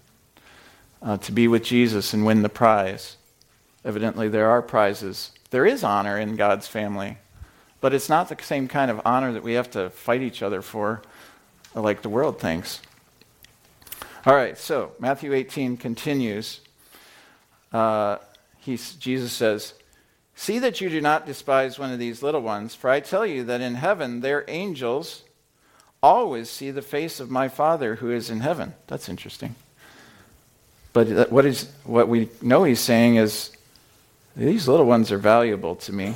[1.02, 3.17] uh, to be with Jesus and win the prize.
[3.84, 5.32] Evidently, there are prizes.
[5.49, 7.17] There is honor in God's family,
[7.83, 10.61] but it's not the same kind of honor that we have to fight each other
[10.61, 11.01] for,
[11.75, 12.79] like the world thinks.
[14.25, 16.61] All right, so Matthew 18 continues.
[17.73, 18.19] Uh,
[18.63, 19.73] Jesus says,
[20.33, 23.43] See that you do not despise one of these little ones, for I tell you
[23.43, 25.23] that in heaven their angels
[26.01, 28.75] always see the face of my Father who is in heaven.
[28.87, 29.55] That's interesting.
[30.93, 33.51] But what, is, what we know he's saying is,
[34.37, 36.15] these little ones are valuable to me.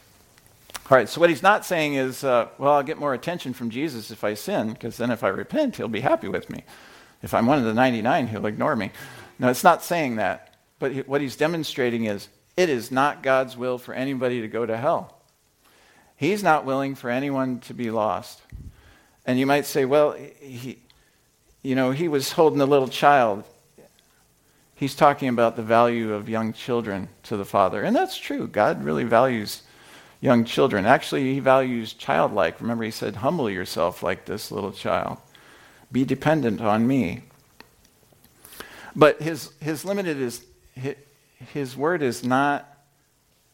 [0.91, 3.69] All right, so what he's not saying is, uh, well, I'll get more attention from
[3.69, 6.65] Jesus if I sin, because then if I repent, he'll be happy with me.
[7.23, 8.91] If I'm one of the 99, he'll ignore me.
[9.39, 10.55] No, it's not saying that.
[10.79, 12.27] But what he's demonstrating is
[12.57, 15.21] it is not God's will for anybody to go to hell.
[16.17, 18.41] He's not willing for anyone to be lost.
[19.25, 20.77] And you might say, well, he,
[21.61, 23.45] you know, he was holding a little child
[24.75, 27.83] he's talking about the value of young children to the Father.
[27.83, 28.47] And that's true.
[28.47, 29.61] God really values
[30.21, 30.85] young children.
[30.85, 32.61] Actually, he values childlike.
[32.61, 35.17] Remember, he said, Humble yourself like this little child,
[35.91, 37.23] be dependent on me.
[38.95, 40.45] But his, his limited is,
[41.53, 42.67] his, word is not,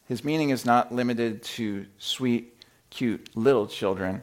[0.08, 2.54] his meaning is not limited to sweet
[2.90, 4.22] cute little children,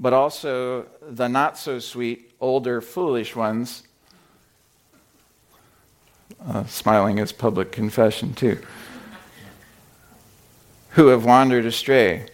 [0.00, 3.84] but also the not so sweet, older, foolish ones.
[6.44, 8.58] Uh, smiling is public confession, too.
[10.92, 12.26] Who have wandered astray.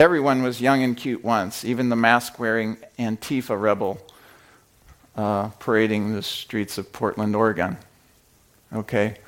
[0.00, 4.00] Everyone was young and cute once, even the mask wearing Antifa rebel
[5.14, 7.76] uh, parading the streets of Portland, Oregon.
[8.72, 9.18] Okay?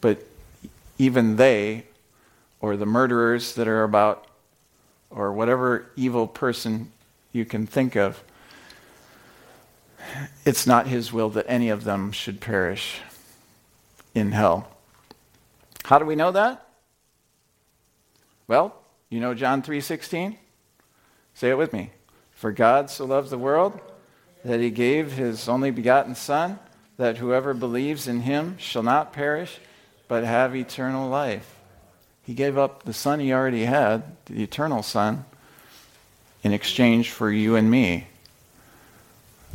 [0.00, 0.24] But
[0.96, 1.84] even they,
[2.60, 4.26] or the murderers that are about,
[5.10, 6.90] or whatever evil person
[7.32, 8.22] you can think of,
[10.46, 13.00] it's not his will that any of them should perish
[14.14, 14.68] in hell.
[15.84, 16.66] How do we know that?
[18.46, 18.74] Well,
[19.08, 20.36] you know John 3:16?
[21.34, 21.90] Say it with me.
[22.32, 23.80] For God so loved the world
[24.44, 26.58] that he gave his only begotten son
[26.96, 29.58] that whoever believes in him shall not perish
[30.08, 31.56] but have eternal life.
[32.22, 35.24] He gave up the son he already had, the eternal son,
[36.42, 38.06] in exchange for you and me.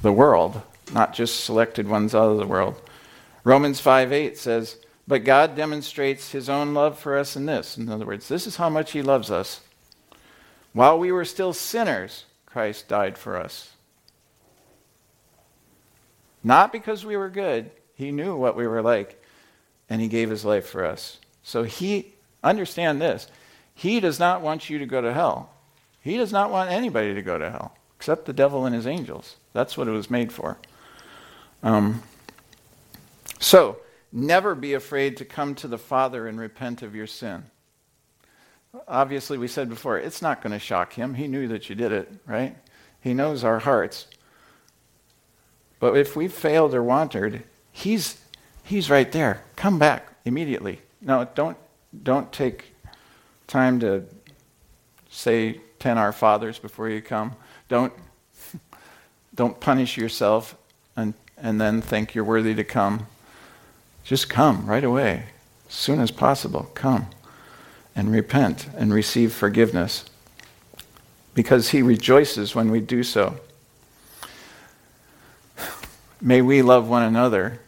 [0.01, 0.61] The world,
[0.93, 2.79] not just selected ones out of the world.
[3.43, 4.77] Romans 5 8 says,
[5.09, 7.79] But God demonstrates his own love for us in this.
[7.79, 9.59] In other words, this is how much he loves us.
[10.71, 13.71] While we were still sinners, Christ died for us.
[16.43, 19.19] Not because we were good, he knew what we were like,
[19.89, 21.17] and he gave his life for us.
[21.41, 23.27] So he, understand this,
[23.73, 25.49] he does not want you to go to hell.
[26.01, 29.37] He does not want anybody to go to hell, except the devil and his angels.
[29.53, 30.59] That's what it was made for.
[31.63, 32.03] Um,
[33.39, 33.79] so,
[34.11, 37.43] never be afraid to come to the Father and repent of your sin.
[38.87, 41.15] Obviously, we said before, it's not going to shock him.
[41.15, 42.55] He knew that you did it, right?
[43.01, 44.07] He knows our hearts.
[45.79, 48.19] But if we've failed or wandered, he's,
[48.63, 49.43] he's right there.
[49.55, 50.81] Come back immediately.
[51.01, 51.57] No, don't,
[52.03, 52.75] don't take
[53.47, 54.03] time to
[55.09, 57.35] say 10 Our Fathers before you come.
[57.69, 57.93] Don't,
[59.35, 60.55] don't punish yourself
[60.95, 63.07] and, and then think you're worthy to come.
[64.03, 65.25] Just come right away,
[65.67, 66.71] as soon as possible.
[66.73, 67.07] Come
[67.95, 70.05] and repent and receive forgiveness
[71.33, 73.37] because he rejoices when we do so.
[76.21, 77.59] May we love one another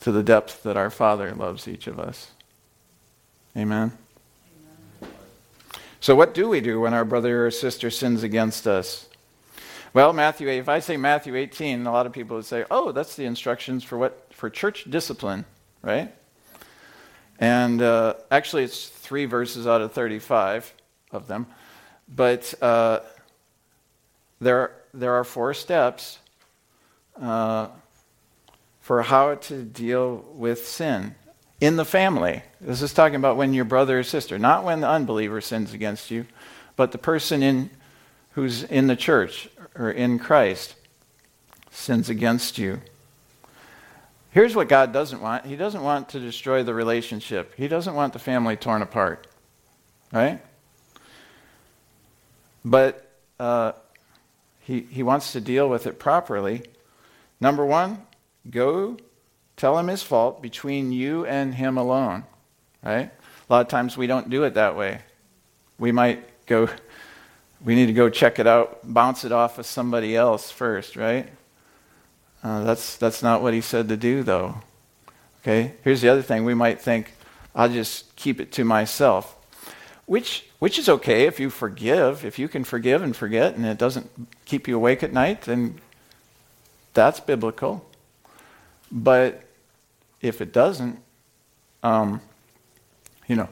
[0.00, 2.30] to the depth that our Father loves each of us.
[3.56, 3.92] Amen.
[6.00, 9.08] So, what do we do when our brother or sister sins against us?
[9.92, 12.92] Well, Matthew 8, if I say Matthew 18, a lot of people would say, oh,
[12.92, 14.27] that's the instructions for what?
[14.38, 15.46] For church discipline,
[15.82, 16.14] right?
[17.40, 20.72] And uh, actually, it's three verses out of 35
[21.10, 21.48] of them.
[22.08, 23.00] But uh,
[24.40, 26.20] there, there are four steps
[27.20, 27.66] uh,
[28.80, 31.16] for how to deal with sin
[31.60, 32.44] in the family.
[32.60, 36.12] This is talking about when your brother or sister, not when the unbeliever sins against
[36.12, 36.26] you,
[36.76, 37.70] but the person in,
[38.34, 40.76] who's in the church or in Christ
[41.72, 42.80] sins against you.
[44.30, 48.12] Here's what God doesn't want He doesn't want to destroy the relationship, He doesn't want
[48.12, 49.26] the family torn apart.
[50.12, 50.40] Right?
[52.64, 53.72] But uh,
[54.60, 56.62] he, he wants to deal with it properly
[57.40, 58.02] Number one,
[58.50, 58.96] go
[59.56, 62.24] tell him his fault between you and him alone.
[62.82, 63.10] Right?
[63.48, 65.00] A lot of times we don't do it that way.
[65.78, 66.68] We might go,
[67.64, 71.28] we need to go check it out, bounce it off of somebody else first, right?
[72.42, 74.62] Uh, that's, that's not what he said to do, though.
[75.42, 75.72] Okay?
[75.82, 76.44] Here's the other thing.
[76.44, 77.12] We might think,
[77.54, 79.34] I'll just keep it to myself.
[80.06, 82.24] Which, which is okay if you forgive.
[82.24, 84.10] If you can forgive and forget and it doesn't
[84.44, 85.80] keep you awake at night, then
[86.94, 87.84] that's biblical.
[88.90, 89.44] But
[90.22, 90.98] if it doesn't,
[91.82, 92.20] um,
[93.26, 93.48] you know,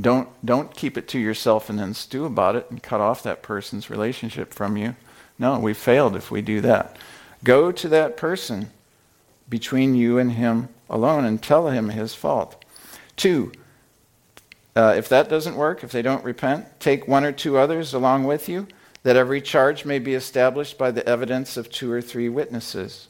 [0.00, 3.42] don't don't keep it to yourself and then stew about it and cut off that
[3.42, 4.96] person's relationship from you.
[5.38, 6.96] No, we failed if we do that.
[7.44, 8.70] Go to that person
[9.48, 12.64] between you and him alone and tell him his fault.
[13.16, 13.52] Two,
[14.74, 18.24] uh, if that doesn't work, if they don't repent, take one or two others along
[18.24, 18.66] with you
[19.02, 23.08] that every charge may be established by the evidence of two or three witnesses.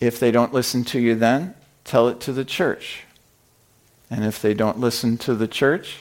[0.00, 1.54] If they don't listen to you then,
[1.84, 3.04] tell it to the church.
[4.10, 5.98] And if they don't listen to the church,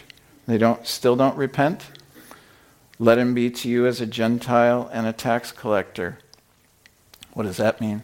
[0.47, 1.85] they don't still don't repent,
[2.99, 6.19] let him be to you as a Gentile and a tax collector.
[7.33, 8.03] What does that mean?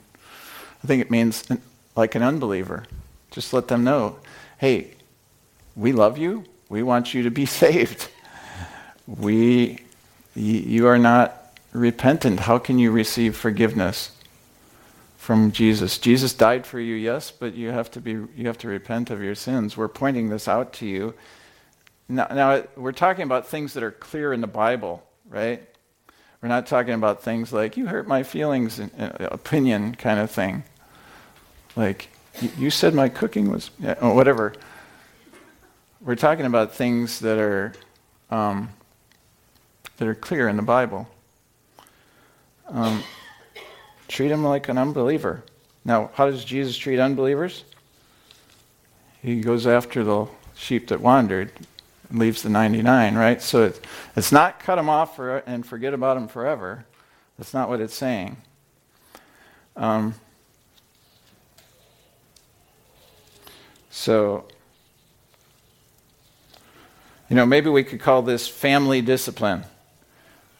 [0.83, 1.47] I think it means
[1.95, 2.85] like an unbeliever.
[3.31, 4.19] Just let them know,
[4.59, 4.91] hey,
[5.75, 6.45] we love you.
[6.69, 8.09] We want you to be saved
[9.07, 9.79] we,
[10.35, 12.41] you are not repentant.
[12.41, 14.11] How can you receive forgiveness
[15.17, 15.97] from Jesus?
[15.97, 19.21] Jesus died for you, yes, but you have to be, you have to repent of
[19.21, 19.75] your sins.
[19.75, 21.13] We're pointing this out to you
[22.09, 25.63] Now, now, we're talking about things that are clear in the Bible, right?
[26.41, 30.29] We're not talking about things like, you hurt my feelings, and, uh, opinion kind of
[30.29, 30.63] thing.
[31.75, 32.09] Like,
[32.57, 34.53] you said my cooking was, yeah, whatever.
[36.01, 37.73] We're talking about things that are,
[38.29, 38.69] um,
[39.97, 41.07] that are clear in the Bible.
[42.67, 43.03] Um,
[44.09, 45.43] treat him like an unbeliever.
[45.85, 47.63] Now, how does Jesus treat unbelievers?
[49.21, 51.67] He goes after the sheep that wandered and
[52.13, 53.41] leaves the 99, right?
[53.41, 53.79] So it's,
[54.15, 56.85] it's not cut them off for, and forget about them forever.
[57.37, 58.37] That's not what it's saying.
[59.75, 60.13] Um,
[63.89, 64.45] so,
[67.29, 69.65] you know, maybe we could call this family discipline.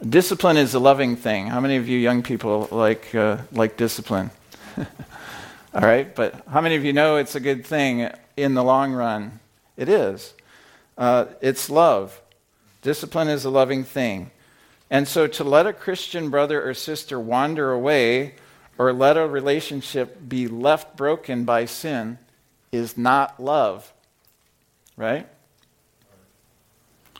[0.08, 1.48] Discipline is a loving thing.
[1.48, 4.32] How many of you young people like, uh, like discipline?
[4.78, 8.94] All right, but how many of you know it's a good thing in the long
[8.94, 9.40] run?
[9.78, 10.34] It is.
[10.98, 12.22] Uh, it's love.
[12.82, 14.32] Discipline is a loving thing.
[14.90, 18.36] And so to let a Christian brother or sister wander away
[18.78, 22.20] or let a relationship be left broken by sin
[22.72, 23.92] is not love.
[24.98, 25.28] Right?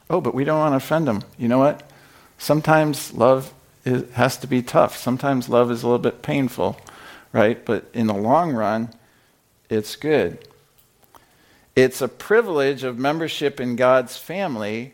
[0.10, 1.24] Oh, but we don't want to offend them.
[1.38, 1.90] You know what?
[2.38, 3.54] Sometimes love
[3.86, 4.98] is, has to be tough.
[4.98, 6.78] Sometimes love is a little bit painful
[7.34, 7.66] right?
[7.66, 8.94] But in the long run,
[9.70, 10.48] it's good.
[11.76, 14.94] It's a privilege of membership in God's family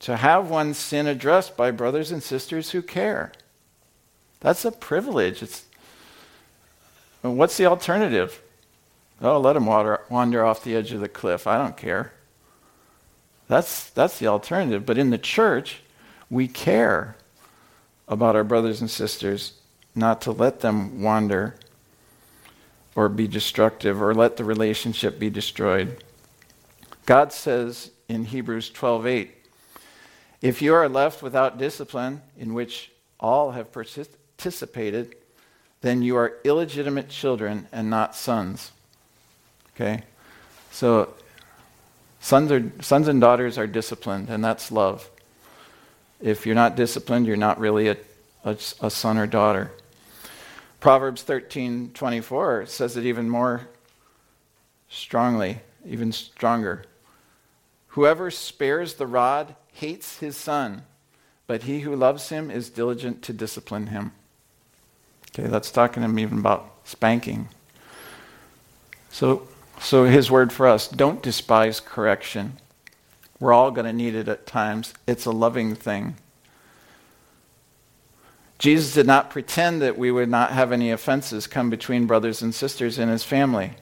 [0.00, 3.32] to have one's sin addressed by brothers and sisters who care.
[4.40, 5.42] That's a privilege.
[5.42, 5.64] It's,
[7.22, 8.40] what's the alternative?
[9.20, 11.46] Oh, let him water, wander off the edge of the cliff.
[11.46, 12.12] I don't care.
[13.48, 14.84] That's, that's the alternative.
[14.84, 15.80] But in the church,
[16.30, 17.16] we care
[18.08, 19.54] about our brothers and sisters,
[19.94, 21.56] not to let them wander
[22.94, 26.02] or be destructive or let the relationship be destroyed.
[27.06, 29.30] God says in Hebrews 12:8,
[30.42, 35.14] if you are left without discipline in which all have participated,
[35.80, 38.72] then you are illegitimate children and not sons.
[39.74, 40.02] Okay?
[40.72, 41.14] So
[42.20, 45.08] sons are sons and daughters are disciplined and that's love.
[46.20, 47.96] If you're not disciplined, you're not really a,
[48.44, 49.70] a, a son or daughter.
[50.80, 53.68] Proverbs 13:24 says it even more
[54.88, 56.84] strongly, even stronger.
[57.96, 60.82] Whoever spares the rod hates his son,
[61.46, 64.12] but he who loves him is diligent to discipline him.
[65.30, 67.48] Okay, that's talking to him even about spanking.
[69.10, 69.48] So,
[69.80, 72.58] so his word for us don't despise correction.
[73.40, 74.92] We're all going to need it at times.
[75.06, 76.16] It's a loving thing.
[78.58, 82.54] Jesus did not pretend that we would not have any offenses come between brothers and
[82.54, 83.72] sisters in his family.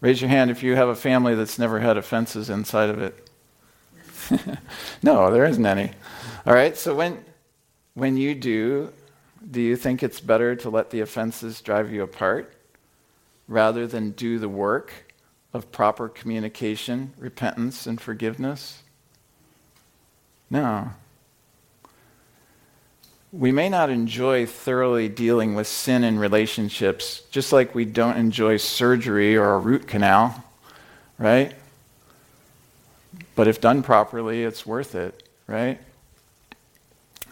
[0.00, 3.30] Raise your hand if you have a family that's never had offenses inside of it.
[5.02, 5.90] no, there isn't any.
[6.46, 7.22] All right, so when,
[7.94, 8.92] when you do,
[9.50, 12.54] do you think it's better to let the offenses drive you apart
[13.46, 15.12] rather than do the work
[15.52, 18.82] of proper communication, repentance, and forgiveness?
[20.48, 20.90] No
[23.32, 28.56] we may not enjoy thoroughly dealing with sin in relationships, just like we don't enjoy
[28.56, 30.44] surgery or a root canal,
[31.18, 31.54] right?
[33.36, 35.80] But if done properly, it's worth it, right?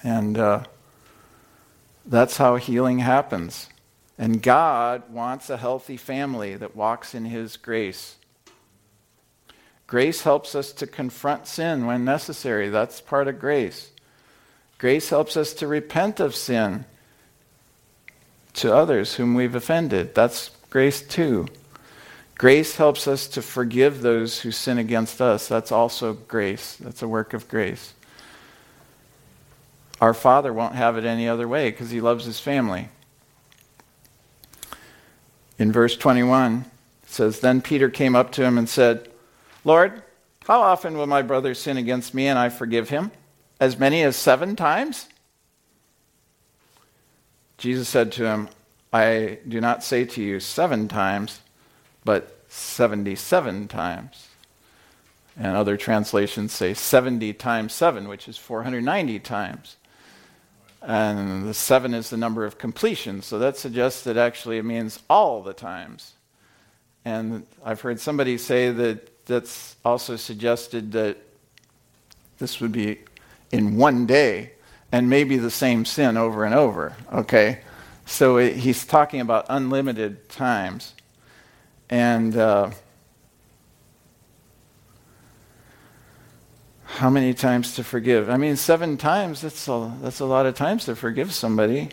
[0.04, 0.64] And uh,
[2.06, 3.68] that's how healing happens.
[4.16, 8.16] And God wants a healthy family that walks in His grace.
[9.88, 12.68] Grace helps us to confront sin when necessary.
[12.68, 13.90] That's part of grace.
[14.78, 16.84] Grace helps us to repent of sin
[18.54, 20.14] to others whom we've offended.
[20.14, 21.48] That's grace too.
[22.36, 25.48] Grace helps us to forgive those who sin against us.
[25.48, 26.76] That's also grace.
[26.76, 27.94] That's a work of grace.
[30.00, 32.88] Our Father won't have it any other way because he loves his family.
[35.58, 36.66] In verse 21,
[37.02, 39.10] it says Then Peter came up to him and said,
[39.64, 40.02] Lord,
[40.46, 43.10] how often will my brother sin against me and I forgive him?
[43.60, 45.08] As many as seven times?
[47.58, 48.48] Jesus said to him,
[48.92, 51.40] I do not say to you seven times,
[52.04, 54.28] but 77 times.
[55.36, 59.76] And other translations say 70 times 7, which is 490 times.
[60.80, 65.00] And the 7 is the number of completion, so that suggests that actually it means
[65.10, 66.14] all the times.
[67.04, 71.18] And I've heard somebody say that that's also suggested that
[72.38, 73.00] this would be
[73.50, 74.52] in one day
[74.90, 76.96] and maybe the same sin over and over.
[77.12, 77.60] Okay?
[78.06, 80.94] So it, he's talking about unlimited times.
[81.90, 82.70] And uh,
[86.84, 88.30] how many times to forgive?
[88.30, 91.90] I mean, seven times, that's a, that's a lot of times to forgive somebody.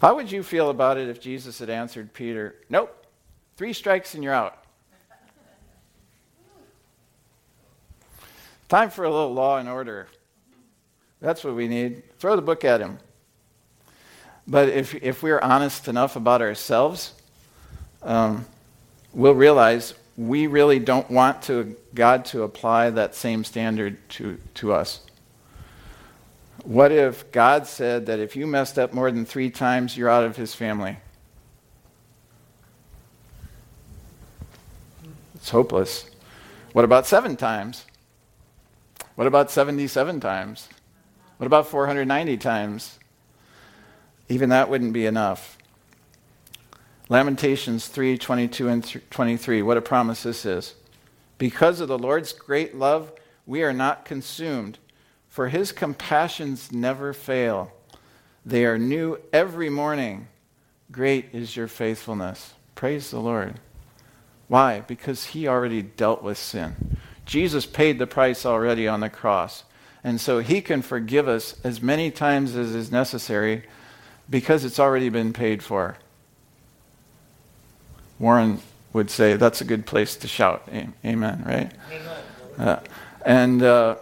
[0.00, 3.06] How would you feel about it if Jesus had answered Peter, Nope,
[3.56, 4.64] three strikes and you're out?
[8.68, 10.08] Time for a little law and order.
[11.20, 12.02] That's what we need.
[12.18, 12.98] Throw the book at him.
[14.46, 17.12] But if, if we're honest enough about ourselves,
[18.02, 18.46] um,
[19.12, 24.72] we'll realize we really don't want to, God to apply that same standard to, to
[24.72, 25.00] us.
[26.64, 30.24] What if God said that if you messed up more than three times, you're out
[30.24, 30.96] of his family?
[35.34, 36.10] It's hopeless.
[36.72, 37.86] What about seven times?
[39.14, 40.68] What about 77 times?
[41.38, 42.98] What about 490 times?
[44.28, 45.56] Even that wouldn't be enough.
[47.08, 49.62] Lamentations 3 22 and 23.
[49.62, 50.74] What a promise this is.
[51.38, 53.12] Because of the Lord's great love,
[53.46, 54.78] we are not consumed,
[55.28, 57.72] for his compassions never fail.
[58.44, 60.28] They are new every morning.
[60.90, 62.54] Great is your faithfulness.
[62.74, 63.60] Praise the Lord.
[64.48, 64.80] Why?
[64.80, 66.98] Because he already dealt with sin.
[67.24, 69.64] Jesus paid the price already on the cross.
[70.04, 73.64] And so he can forgive us as many times as is necessary
[74.30, 75.96] because it's already been paid for.
[78.18, 78.60] Warren
[78.92, 80.68] would say that's a good place to shout.
[81.04, 81.72] Amen, right?
[81.90, 82.18] Amen.
[82.58, 82.80] Uh,
[83.24, 83.96] and uh,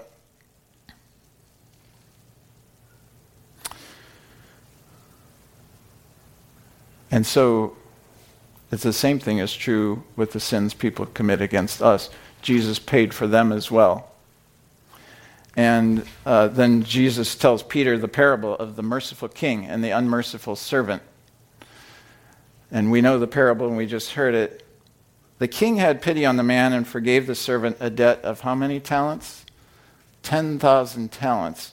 [7.11, 7.77] and so
[8.71, 12.11] it's the same thing is true with the sins people commit against us.
[12.43, 14.11] Jesus paid for them as well.
[15.57, 20.55] And uh, then Jesus tells Peter the parable of the merciful king and the unmerciful
[20.55, 21.03] servant.
[22.71, 24.67] And we know the parable and we just heard it.
[25.39, 28.55] The king had pity on the man and forgave the servant a debt of how
[28.55, 29.47] many talents?
[30.23, 31.73] 10,000 talents.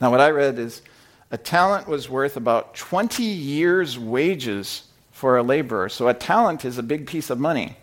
[0.00, 0.82] Now, what I read is
[1.30, 5.88] a talent was worth about 20 years' wages for a laborer.
[5.88, 7.76] So a talent is a big piece of money.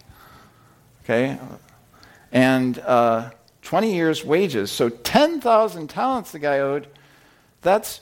[1.04, 1.40] Okay?
[2.32, 3.32] And uh,
[3.70, 4.72] 20 years' wages.
[4.72, 6.88] So 10,000 talents the guy owed.
[7.62, 8.02] That's,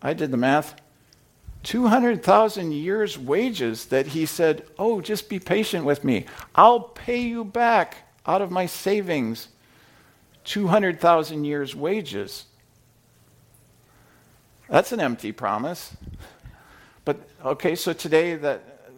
[0.00, 0.80] I did the math,
[1.64, 6.26] 200,000 years' wages that he said, Oh, just be patient with me.
[6.54, 7.96] I'll pay you back
[8.26, 9.48] out of my savings
[10.44, 12.44] 200,000 years' wages.
[14.68, 15.96] That's an empty promise.
[17.04, 18.92] But okay, so today that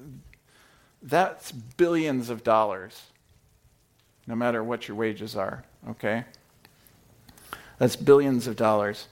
[1.02, 3.04] that's billions of dollars,
[4.26, 6.24] no matter what your wages are okay?
[7.78, 9.07] That's billions of dollars.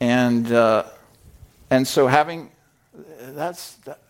[0.00, 0.84] And, uh,
[1.70, 2.50] and so having,
[3.20, 4.00] that's, that,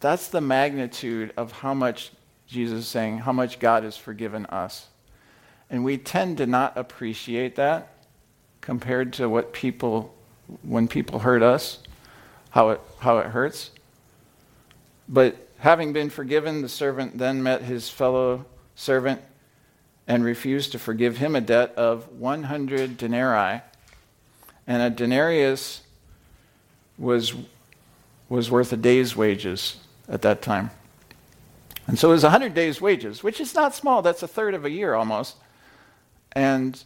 [0.00, 2.12] that's the magnitude of how much
[2.46, 4.88] Jesus is saying, how much God has forgiven us.
[5.70, 7.94] And we tend to not appreciate that
[8.60, 10.14] compared to what people,
[10.62, 11.78] when people hurt us,
[12.50, 13.70] how it, how it hurts.
[15.08, 18.44] But having been forgiven, the servant then met his fellow
[18.74, 19.20] servant
[20.06, 23.60] and refused to forgive him a debt of 100 denarii.
[24.66, 25.82] And a denarius
[26.98, 27.34] was,
[28.28, 29.76] was worth a day's wages
[30.08, 30.70] at that time.
[31.86, 34.02] And so it was 100 days' wages, which is not small.
[34.02, 35.36] That's a third of a year almost.
[36.32, 36.82] And,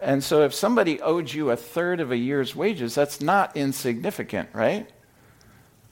[0.00, 4.50] and so if somebody owed you a third of a year's wages, that's not insignificant,
[4.52, 4.88] right?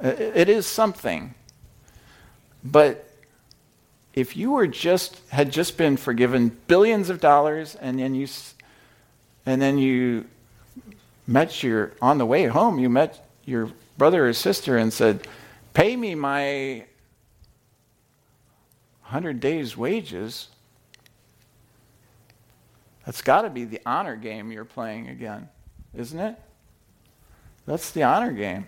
[0.01, 1.35] It, it is something.
[2.63, 3.06] But
[4.17, 8.27] if you were just had just been forgiven billions of dollars and then you
[9.45, 10.25] and then you
[11.27, 15.29] met your on the way home you met your brother or sister and said
[15.75, 16.85] pay me my
[19.03, 20.49] 100 days wages
[23.05, 25.49] that's got to be the honor game you're playing again
[25.97, 26.37] isn't it?
[27.67, 28.67] That's the honor game.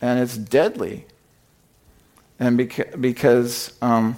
[0.00, 1.06] And it's deadly.
[2.38, 4.16] And beca- because um,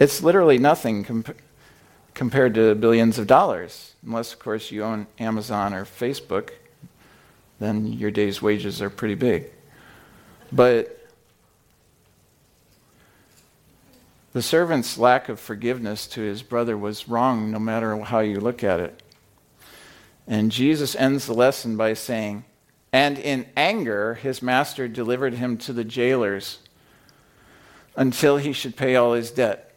[0.00, 1.36] it's literally nothing comp-
[2.14, 3.94] compared to billions of dollars.
[4.04, 6.50] Unless, of course, you own Amazon or Facebook,
[7.60, 9.50] then your day's wages are pretty big.
[10.50, 11.06] But
[14.32, 18.64] the servant's lack of forgiveness to his brother was wrong no matter how you look
[18.64, 19.02] at it.
[20.26, 22.44] And Jesus ends the lesson by saying,
[22.90, 26.60] And in anger, his master delivered him to the jailers
[27.96, 29.69] until he should pay all his debt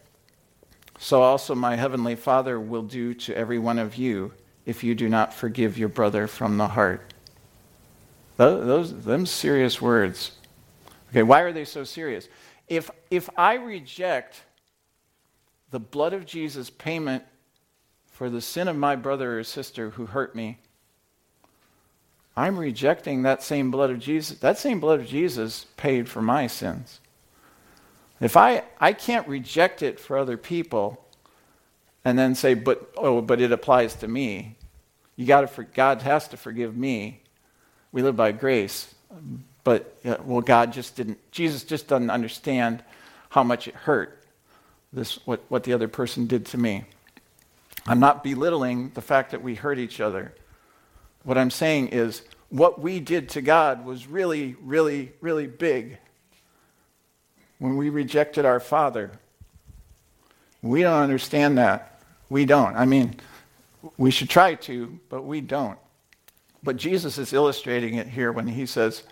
[0.97, 4.33] so also my heavenly Father will do to every one of you
[4.65, 7.13] if you do not forgive your brother from the heart.
[8.37, 10.31] Those, those them serious words.
[11.09, 12.27] Okay, why are they so serious?
[12.67, 14.41] If if I reject
[15.71, 17.23] the blood of Jesus payment
[18.07, 20.59] for the sin of my brother or sister who hurt me,
[22.35, 24.39] I'm rejecting that same blood of Jesus.
[24.39, 26.99] That same blood of Jesus paid for my sins.
[28.21, 31.05] If I, I can't reject it for other people
[32.05, 34.55] and then say, but, oh, but it applies to me.
[35.15, 37.21] You got to, for, God has to forgive me.
[37.91, 38.93] We live by grace.
[39.63, 42.83] But, uh, well, God just didn't, Jesus just doesn't understand
[43.29, 44.23] how much it hurt,
[44.91, 46.85] this, what, what the other person did to me.
[47.85, 50.33] I'm not belittling the fact that we hurt each other.
[51.23, 55.97] What I'm saying is, what we did to God was really, really, really big.
[57.63, 59.09] When we rejected our Father,
[60.61, 61.97] we don't understand that.
[62.29, 62.75] We don't.
[62.75, 63.15] I mean,
[63.97, 65.79] we should try to, but we don't.
[66.61, 69.03] But Jesus is illustrating it here when he says,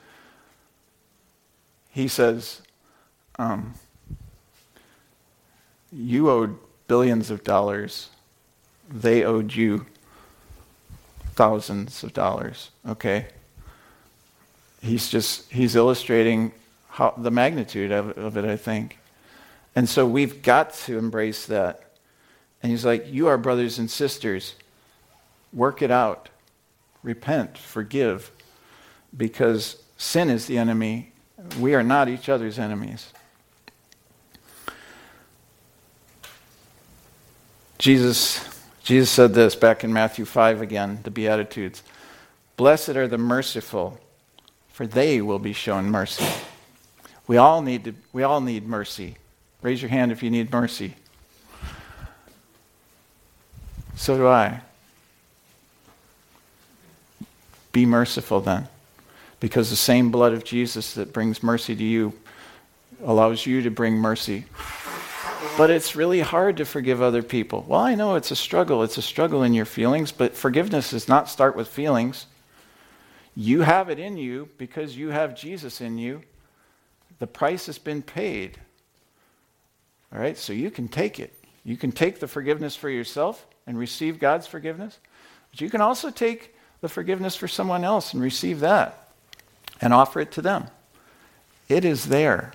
[1.91, 2.61] he says,
[3.39, 3.75] um,
[5.89, 6.57] you owed
[6.89, 8.09] billions of dollars.
[8.89, 9.85] They owed you
[11.35, 12.71] thousands of dollars.
[12.85, 13.27] Okay?
[14.81, 16.51] He's just, he's illustrating
[16.91, 18.99] how, the magnitude of, of it, I think.
[19.75, 21.93] And so we've got to embrace that.
[22.61, 24.55] And he's like, You are brothers and sisters.
[25.53, 26.29] Work it out.
[27.01, 27.57] Repent.
[27.57, 28.31] Forgive.
[29.15, 31.13] Because sin is the enemy.
[31.59, 33.11] We are not each other's enemies.
[37.77, 38.47] Jesus,
[38.83, 41.81] Jesus said this back in Matthew 5 again, the Beatitudes.
[42.55, 43.99] Blessed are the merciful,
[44.67, 46.25] for they will be shown mercy.
[47.31, 49.15] We all need, to, we all need mercy.
[49.61, 50.95] Raise your hand if you need mercy.
[53.95, 54.59] So do I.
[57.71, 58.67] Be merciful then,
[59.39, 62.11] because the same blood of Jesus that brings mercy to you
[63.01, 64.43] allows you to bring mercy.
[65.57, 67.63] But it's really hard to forgive other people.
[67.65, 68.83] Well, I know it's a struggle.
[68.83, 72.25] It's a struggle in your feelings, but forgiveness does not start with feelings.
[73.37, 76.23] You have it in you because you have Jesus in you.
[77.21, 78.57] The price has been paid.
[80.11, 81.31] All right, so you can take it.
[81.63, 84.97] You can take the forgiveness for yourself and receive God's forgiveness,
[85.51, 89.07] but you can also take the forgiveness for someone else and receive that
[89.81, 90.65] and offer it to them.
[91.69, 92.53] It is there.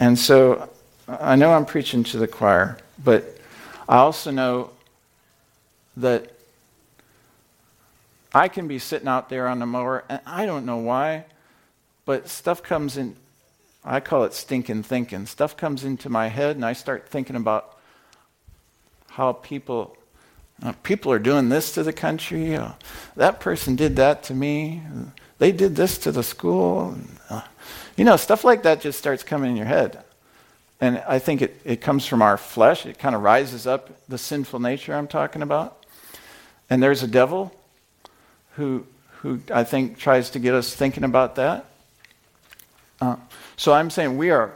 [0.00, 0.68] And so
[1.06, 3.38] I know I'm preaching to the choir, but
[3.88, 4.70] I also know
[5.98, 6.32] that
[8.34, 11.26] I can be sitting out there on the mower, and I don't know why,
[12.08, 13.14] but stuff comes in.
[13.84, 15.26] I call it stinking thinking.
[15.26, 17.76] Stuff comes into my head, and I start thinking about
[19.10, 19.94] how people
[20.62, 22.56] uh, people are doing this to the country.
[22.56, 22.72] Uh,
[23.16, 24.80] that person did that to me.
[25.36, 26.96] They did this to the school.
[27.28, 27.42] Uh,
[27.98, 30.02] you know, stuff like that just starts coming in your head.
[30.80, 32.86] And I think it, it comes from our flesh.
[32.86, 35.84] It kind of rises up the sinful nature I'm talking about.
[36.70, 37.52] And there's a devil
[38.52, 38.86] who,
[39.20, 41.66] who I think tries to get us thinking about that.
[43.00, 43.16] Uh,
[43.56, 44.52] so I'm saying we are,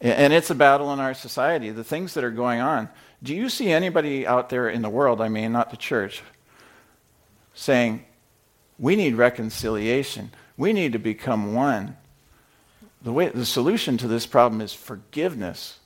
[0.00, 2.88] and it's a battle in our society, the things that are going on.
[3.22, 6.22] Do you see anybody out there in the world, I mean, not the church,
[7.52, 8.04] saying,
[8.78, 11.96] we need reconciliation, we need to become one?
[13.02, 15.78] The, way, the solution to this problem is forgiveness.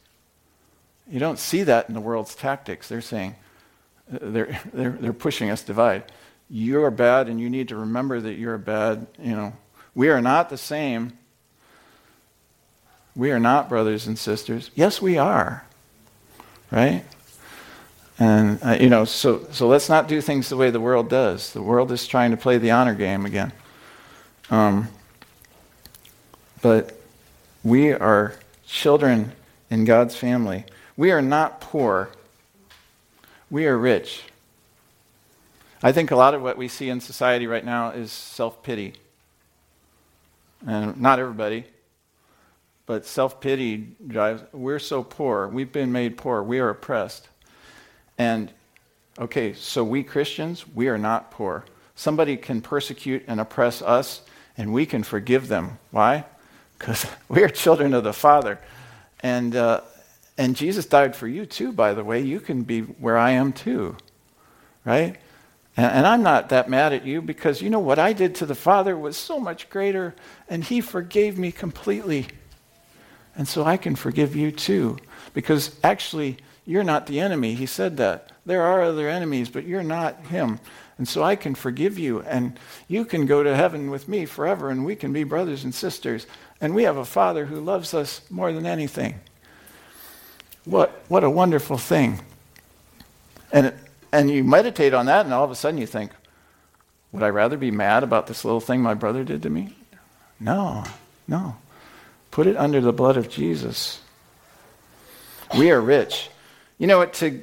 [1.08, 2.88] You don't see that in the world's tactics.
[2.88, 3.36] They're saying,
[4.08, 6.12] they're, they're, they're pushing us divide.
[6.48, 9.06] You're bad, and you need to remember that you're bad.
[9.18, 9.52] You know,
[9.94, 11.18] we are not the same.
[13.16, 14.70] We are not brothers and sisters.
[14.74, 15.64] Yes, we are.
[16.70, 17.04] Right?
[18.18, 21.52] And, uh, you know, so, so let's not do things the way the world does.
[21.52, 23.52] The world is trying to play the honor game again.
[24.50, 24.88] Um,
[26.62, 27.00] but
[27.62, 28.34] we are
[28.66, 29.32] children
[29.70, 30.64] in God's family.
[30.96, 32.10] We are not poor,
[33.50, 34.22] we are rich.
[35.82, 38.94] I think a lot of what we see in society right now is self pity.
[40.66, 41.64] And not everybody,
[42.86, 44.42] but self pity drives.
[44.52, 45.48] We're so poor.
[45.48, 46.42] We've been made poor.
[46.42, 47.28] We are oppressed.
[48.18, 48.52] And,
[49.18, 51.64] okay, so we Christians, we are not poor.
[51.96, 54.22] Somebody can persecute and oppress us,
[54.56, 55.78] and we can forgive them.
[55.90, 56.24] Why?
[56.78, 58.58] Because we are children of the Father.
[59.20, 59.80] And, uh,
[60.36, 62.20] and Jesus died for you too, by the way.
[62.20, 63.96] You can be where I am too,
[64.84, 65.16] right?
[65.76, 68.46] And, and I'm not that mad at you because you know what I did to
[68.46, 70.14] the Father was so much greater,
[70.48, 72.26] and He forgave me completely.
[73.36, 74.98] And so I can forgive you too.
[75.32, 77.54] Because actually, you're not the enemy.
[77.54, 78.30] He said that.
[78.46, 80.60] There are other enemies, but you're not him.
[80.96, 84.70] And so I can forgive you, and you can go to heaven with me forever,
[84.70, 86.26] and we can be brothers and sisters.
[86.60, 89.18] And we have a Father who loves us more than anything.
[90.64, 92.20] What, what a wonderful thing.
[93.50, 93.74] And,
[94.12, 96.12] and you meditate on that, and all of a sudden you think,
[97.10, 99.74] would I rather be mad about this little thing my brother did to me?
[100.38, 100.84] No,
[101.26, 101.56] no.
[102.34, 104.00] Put it under the blood of Jesus.
[105.56, 106.28] We are rich.
[106.78, 107.12] You know what?
[107.12, 107.40] To,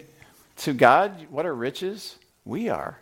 [0.57, 2.17] to God, what are riches?
[2.43, 2.97] We are.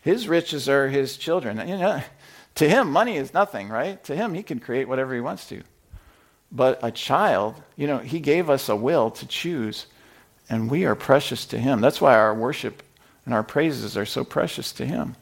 [0.00, 1.58] His riches are his children.
[1.68, 2.02] You know,
[2.54, 4.02] to him, money is nothing, right?
[4.04, 5.62] To him, he can create whatever he wants to.
[6.50, 9.84] But a child, you know, he gave us a will to choose,
[10.48, 11.82] and we are precious to him.
[11.82, 12.82] That's why our worship
[13.26, 15.14] and our praises are so precious to him.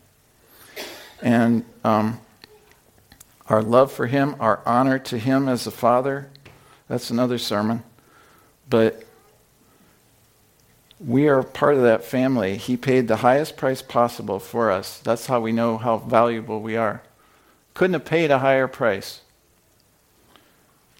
[1.20, 2.20] And um,
[3.48, 6.30] our love for him, our honor to him as a father,
[6.88, 7.82] that's another sermon.
[8.68, 9.04] But
[11.00, 12.56] we are part of that family.
[12.56, 14.98] He paid the highest price possible for us.
[14.98, 17.02] That's how we know how valuable we are.
[17.74, 19.20] Couldn't have paid a higher price.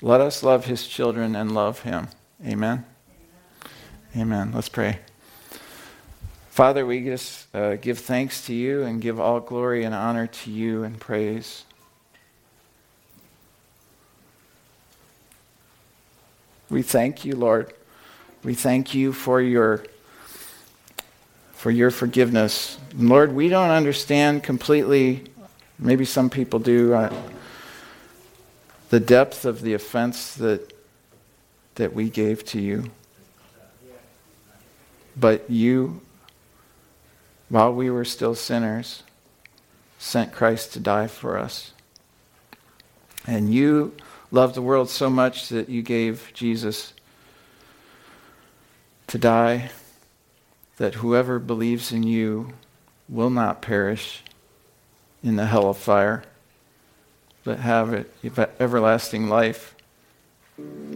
[0.01, 2.09] Let us love his children and love him.
[2.47, 2.87] Amen.
[4.17, 4.53] Amen.
[4.53, 5.01] Let's pray.
[6.51, 10.51] Father, we just uh, give thanks to you and give all glory and honor to
[10.51, 11.65] you and praise.
[16.71, 17.73] We thank you, Lord.
[18.45, 19.85] We thank you for your
[21.53, 22.79] for your forgiveness.
[22.95, 25.25] Lord, we don't understand completely,
[25.77, 27.13] maybe some people do, uh,
[28.91, 30.73] the depth of the offense that
[31.75, 32.91] that we gave to you.
[35.17, 36.01] But you
[37.49, 39.03] while we were still sinners
[39.99, 41.73] sent Christ to die for us.
[43.27, 43.95] And you
[44.31, 46.93] loved the world so much that you gave Jesus
[49.07, 49.71] to die,
[50.77, 52.53] that whoever believes in you
[53.09, 54.23] will not perish
[55.23, 56.23] in the hell of fire,
[57.43, 58.13] but have it,
[58.61, 59.75] everlasting life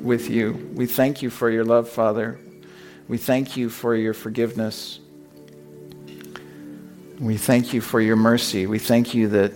[0.02, 0.70] with you.
[0.74, 2.38] We thank you for your love, Father.
[3.08, 5.00] We thank you for your forgiveness.
[7.18, 8.66] We thank you for your mercy.
[8.66, 9.52] We thank you that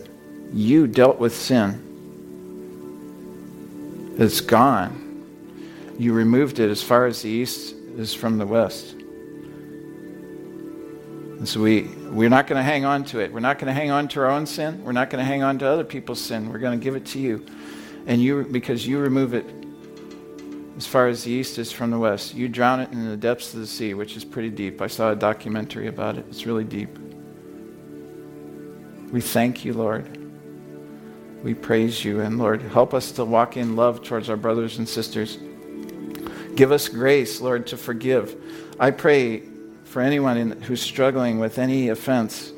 [0.52, 1.86] you dealt with sin
[4.18, 5.02] it's gone.
[5.98, 8.92] You removed it as far as the east is from the west.
[11.38, 13.30] And so we, we're not going to hang on to it.
[13.30, 14.82] We're not going to hang on to our own sin.
[14.84, 16.50] We're not going to hang on to other people's sin.
[16.50, 17.44] We're going to give it to you.
[18.06, 19.44] And you, because you remove it
[20.78, 23.52] as far as the east is from the west, you drown it in the depths
[23.52, 24.80] of the sea, which is pretty deep.
[24.80, 26.24] I saw a documentary about it.
[26.28, 26.98] It's really deep.
[29.12, 30.25] We thank you, Lord.
[31.43, 32.20] We praise you.
[32.20, 35.39] And Lord, help us to walk in love towards our brothers and sisters.
[36.55, 38.34] Give us grace, Lord, to forgive.
[38.80, 39.43] I pray
[39.84, 42.53] for anyone in, who's struggling with any offense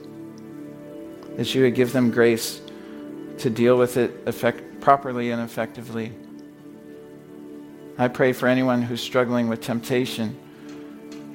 [1.36, 2.60] that you would give them grace
[3.38, 6.12] to deal with it effect, properly and effectively.
[7.96, 10.36] I pray for anyone who's struggling with temptation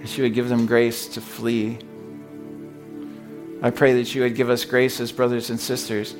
[0.01, 1.77] that you would give them grace to flee.
[3.61, 6.15] I pray that you would give us grace as brothers and sisters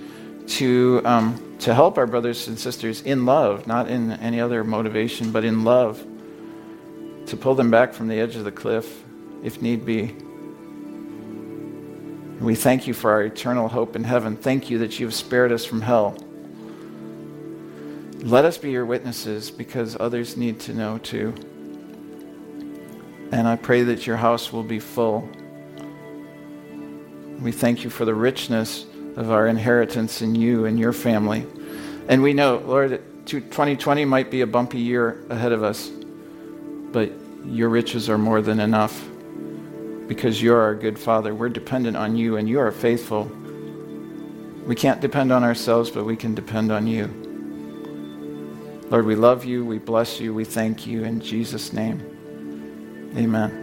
[0.48, 5.32] to, um, to help our brothers and sisters in love, not in any other motivation,
[5.32, 6.06] but in love,
[7.28, 9.04] to pull them back from the edge of the cliff
[9.44, 10.16] if need be.
[12.40, 14.36] We thank you for our eternal hope in heaven.
[14.36, 16.18] Thank you that you have spared us from hell.
[18.20, 21.34] Let us be your witnesses because others need to know too.
[23.32, 25.28] And I pray that your house will be full.
[27.42, 28.86] We thank you for the richness
[29.16, 31.46] of our inheritance in you and your family.
[32.08, 37.12] And we know, Lord, 2020 might be a bumpy year ahead of us, but
[37.46, 39.04] your riches are more than enough
[40.08, 41.34] because you're our good Father.
[41.34, 43.32] We're dependent on you, and you are faithful.
[44.66, 47.08] We can't depend on ourselves, but we can depend on you.
[48.90, 53.12] Lord, we love you, we bless you, we thank you in Jesus' name.
[53.18, 53.63] Amen.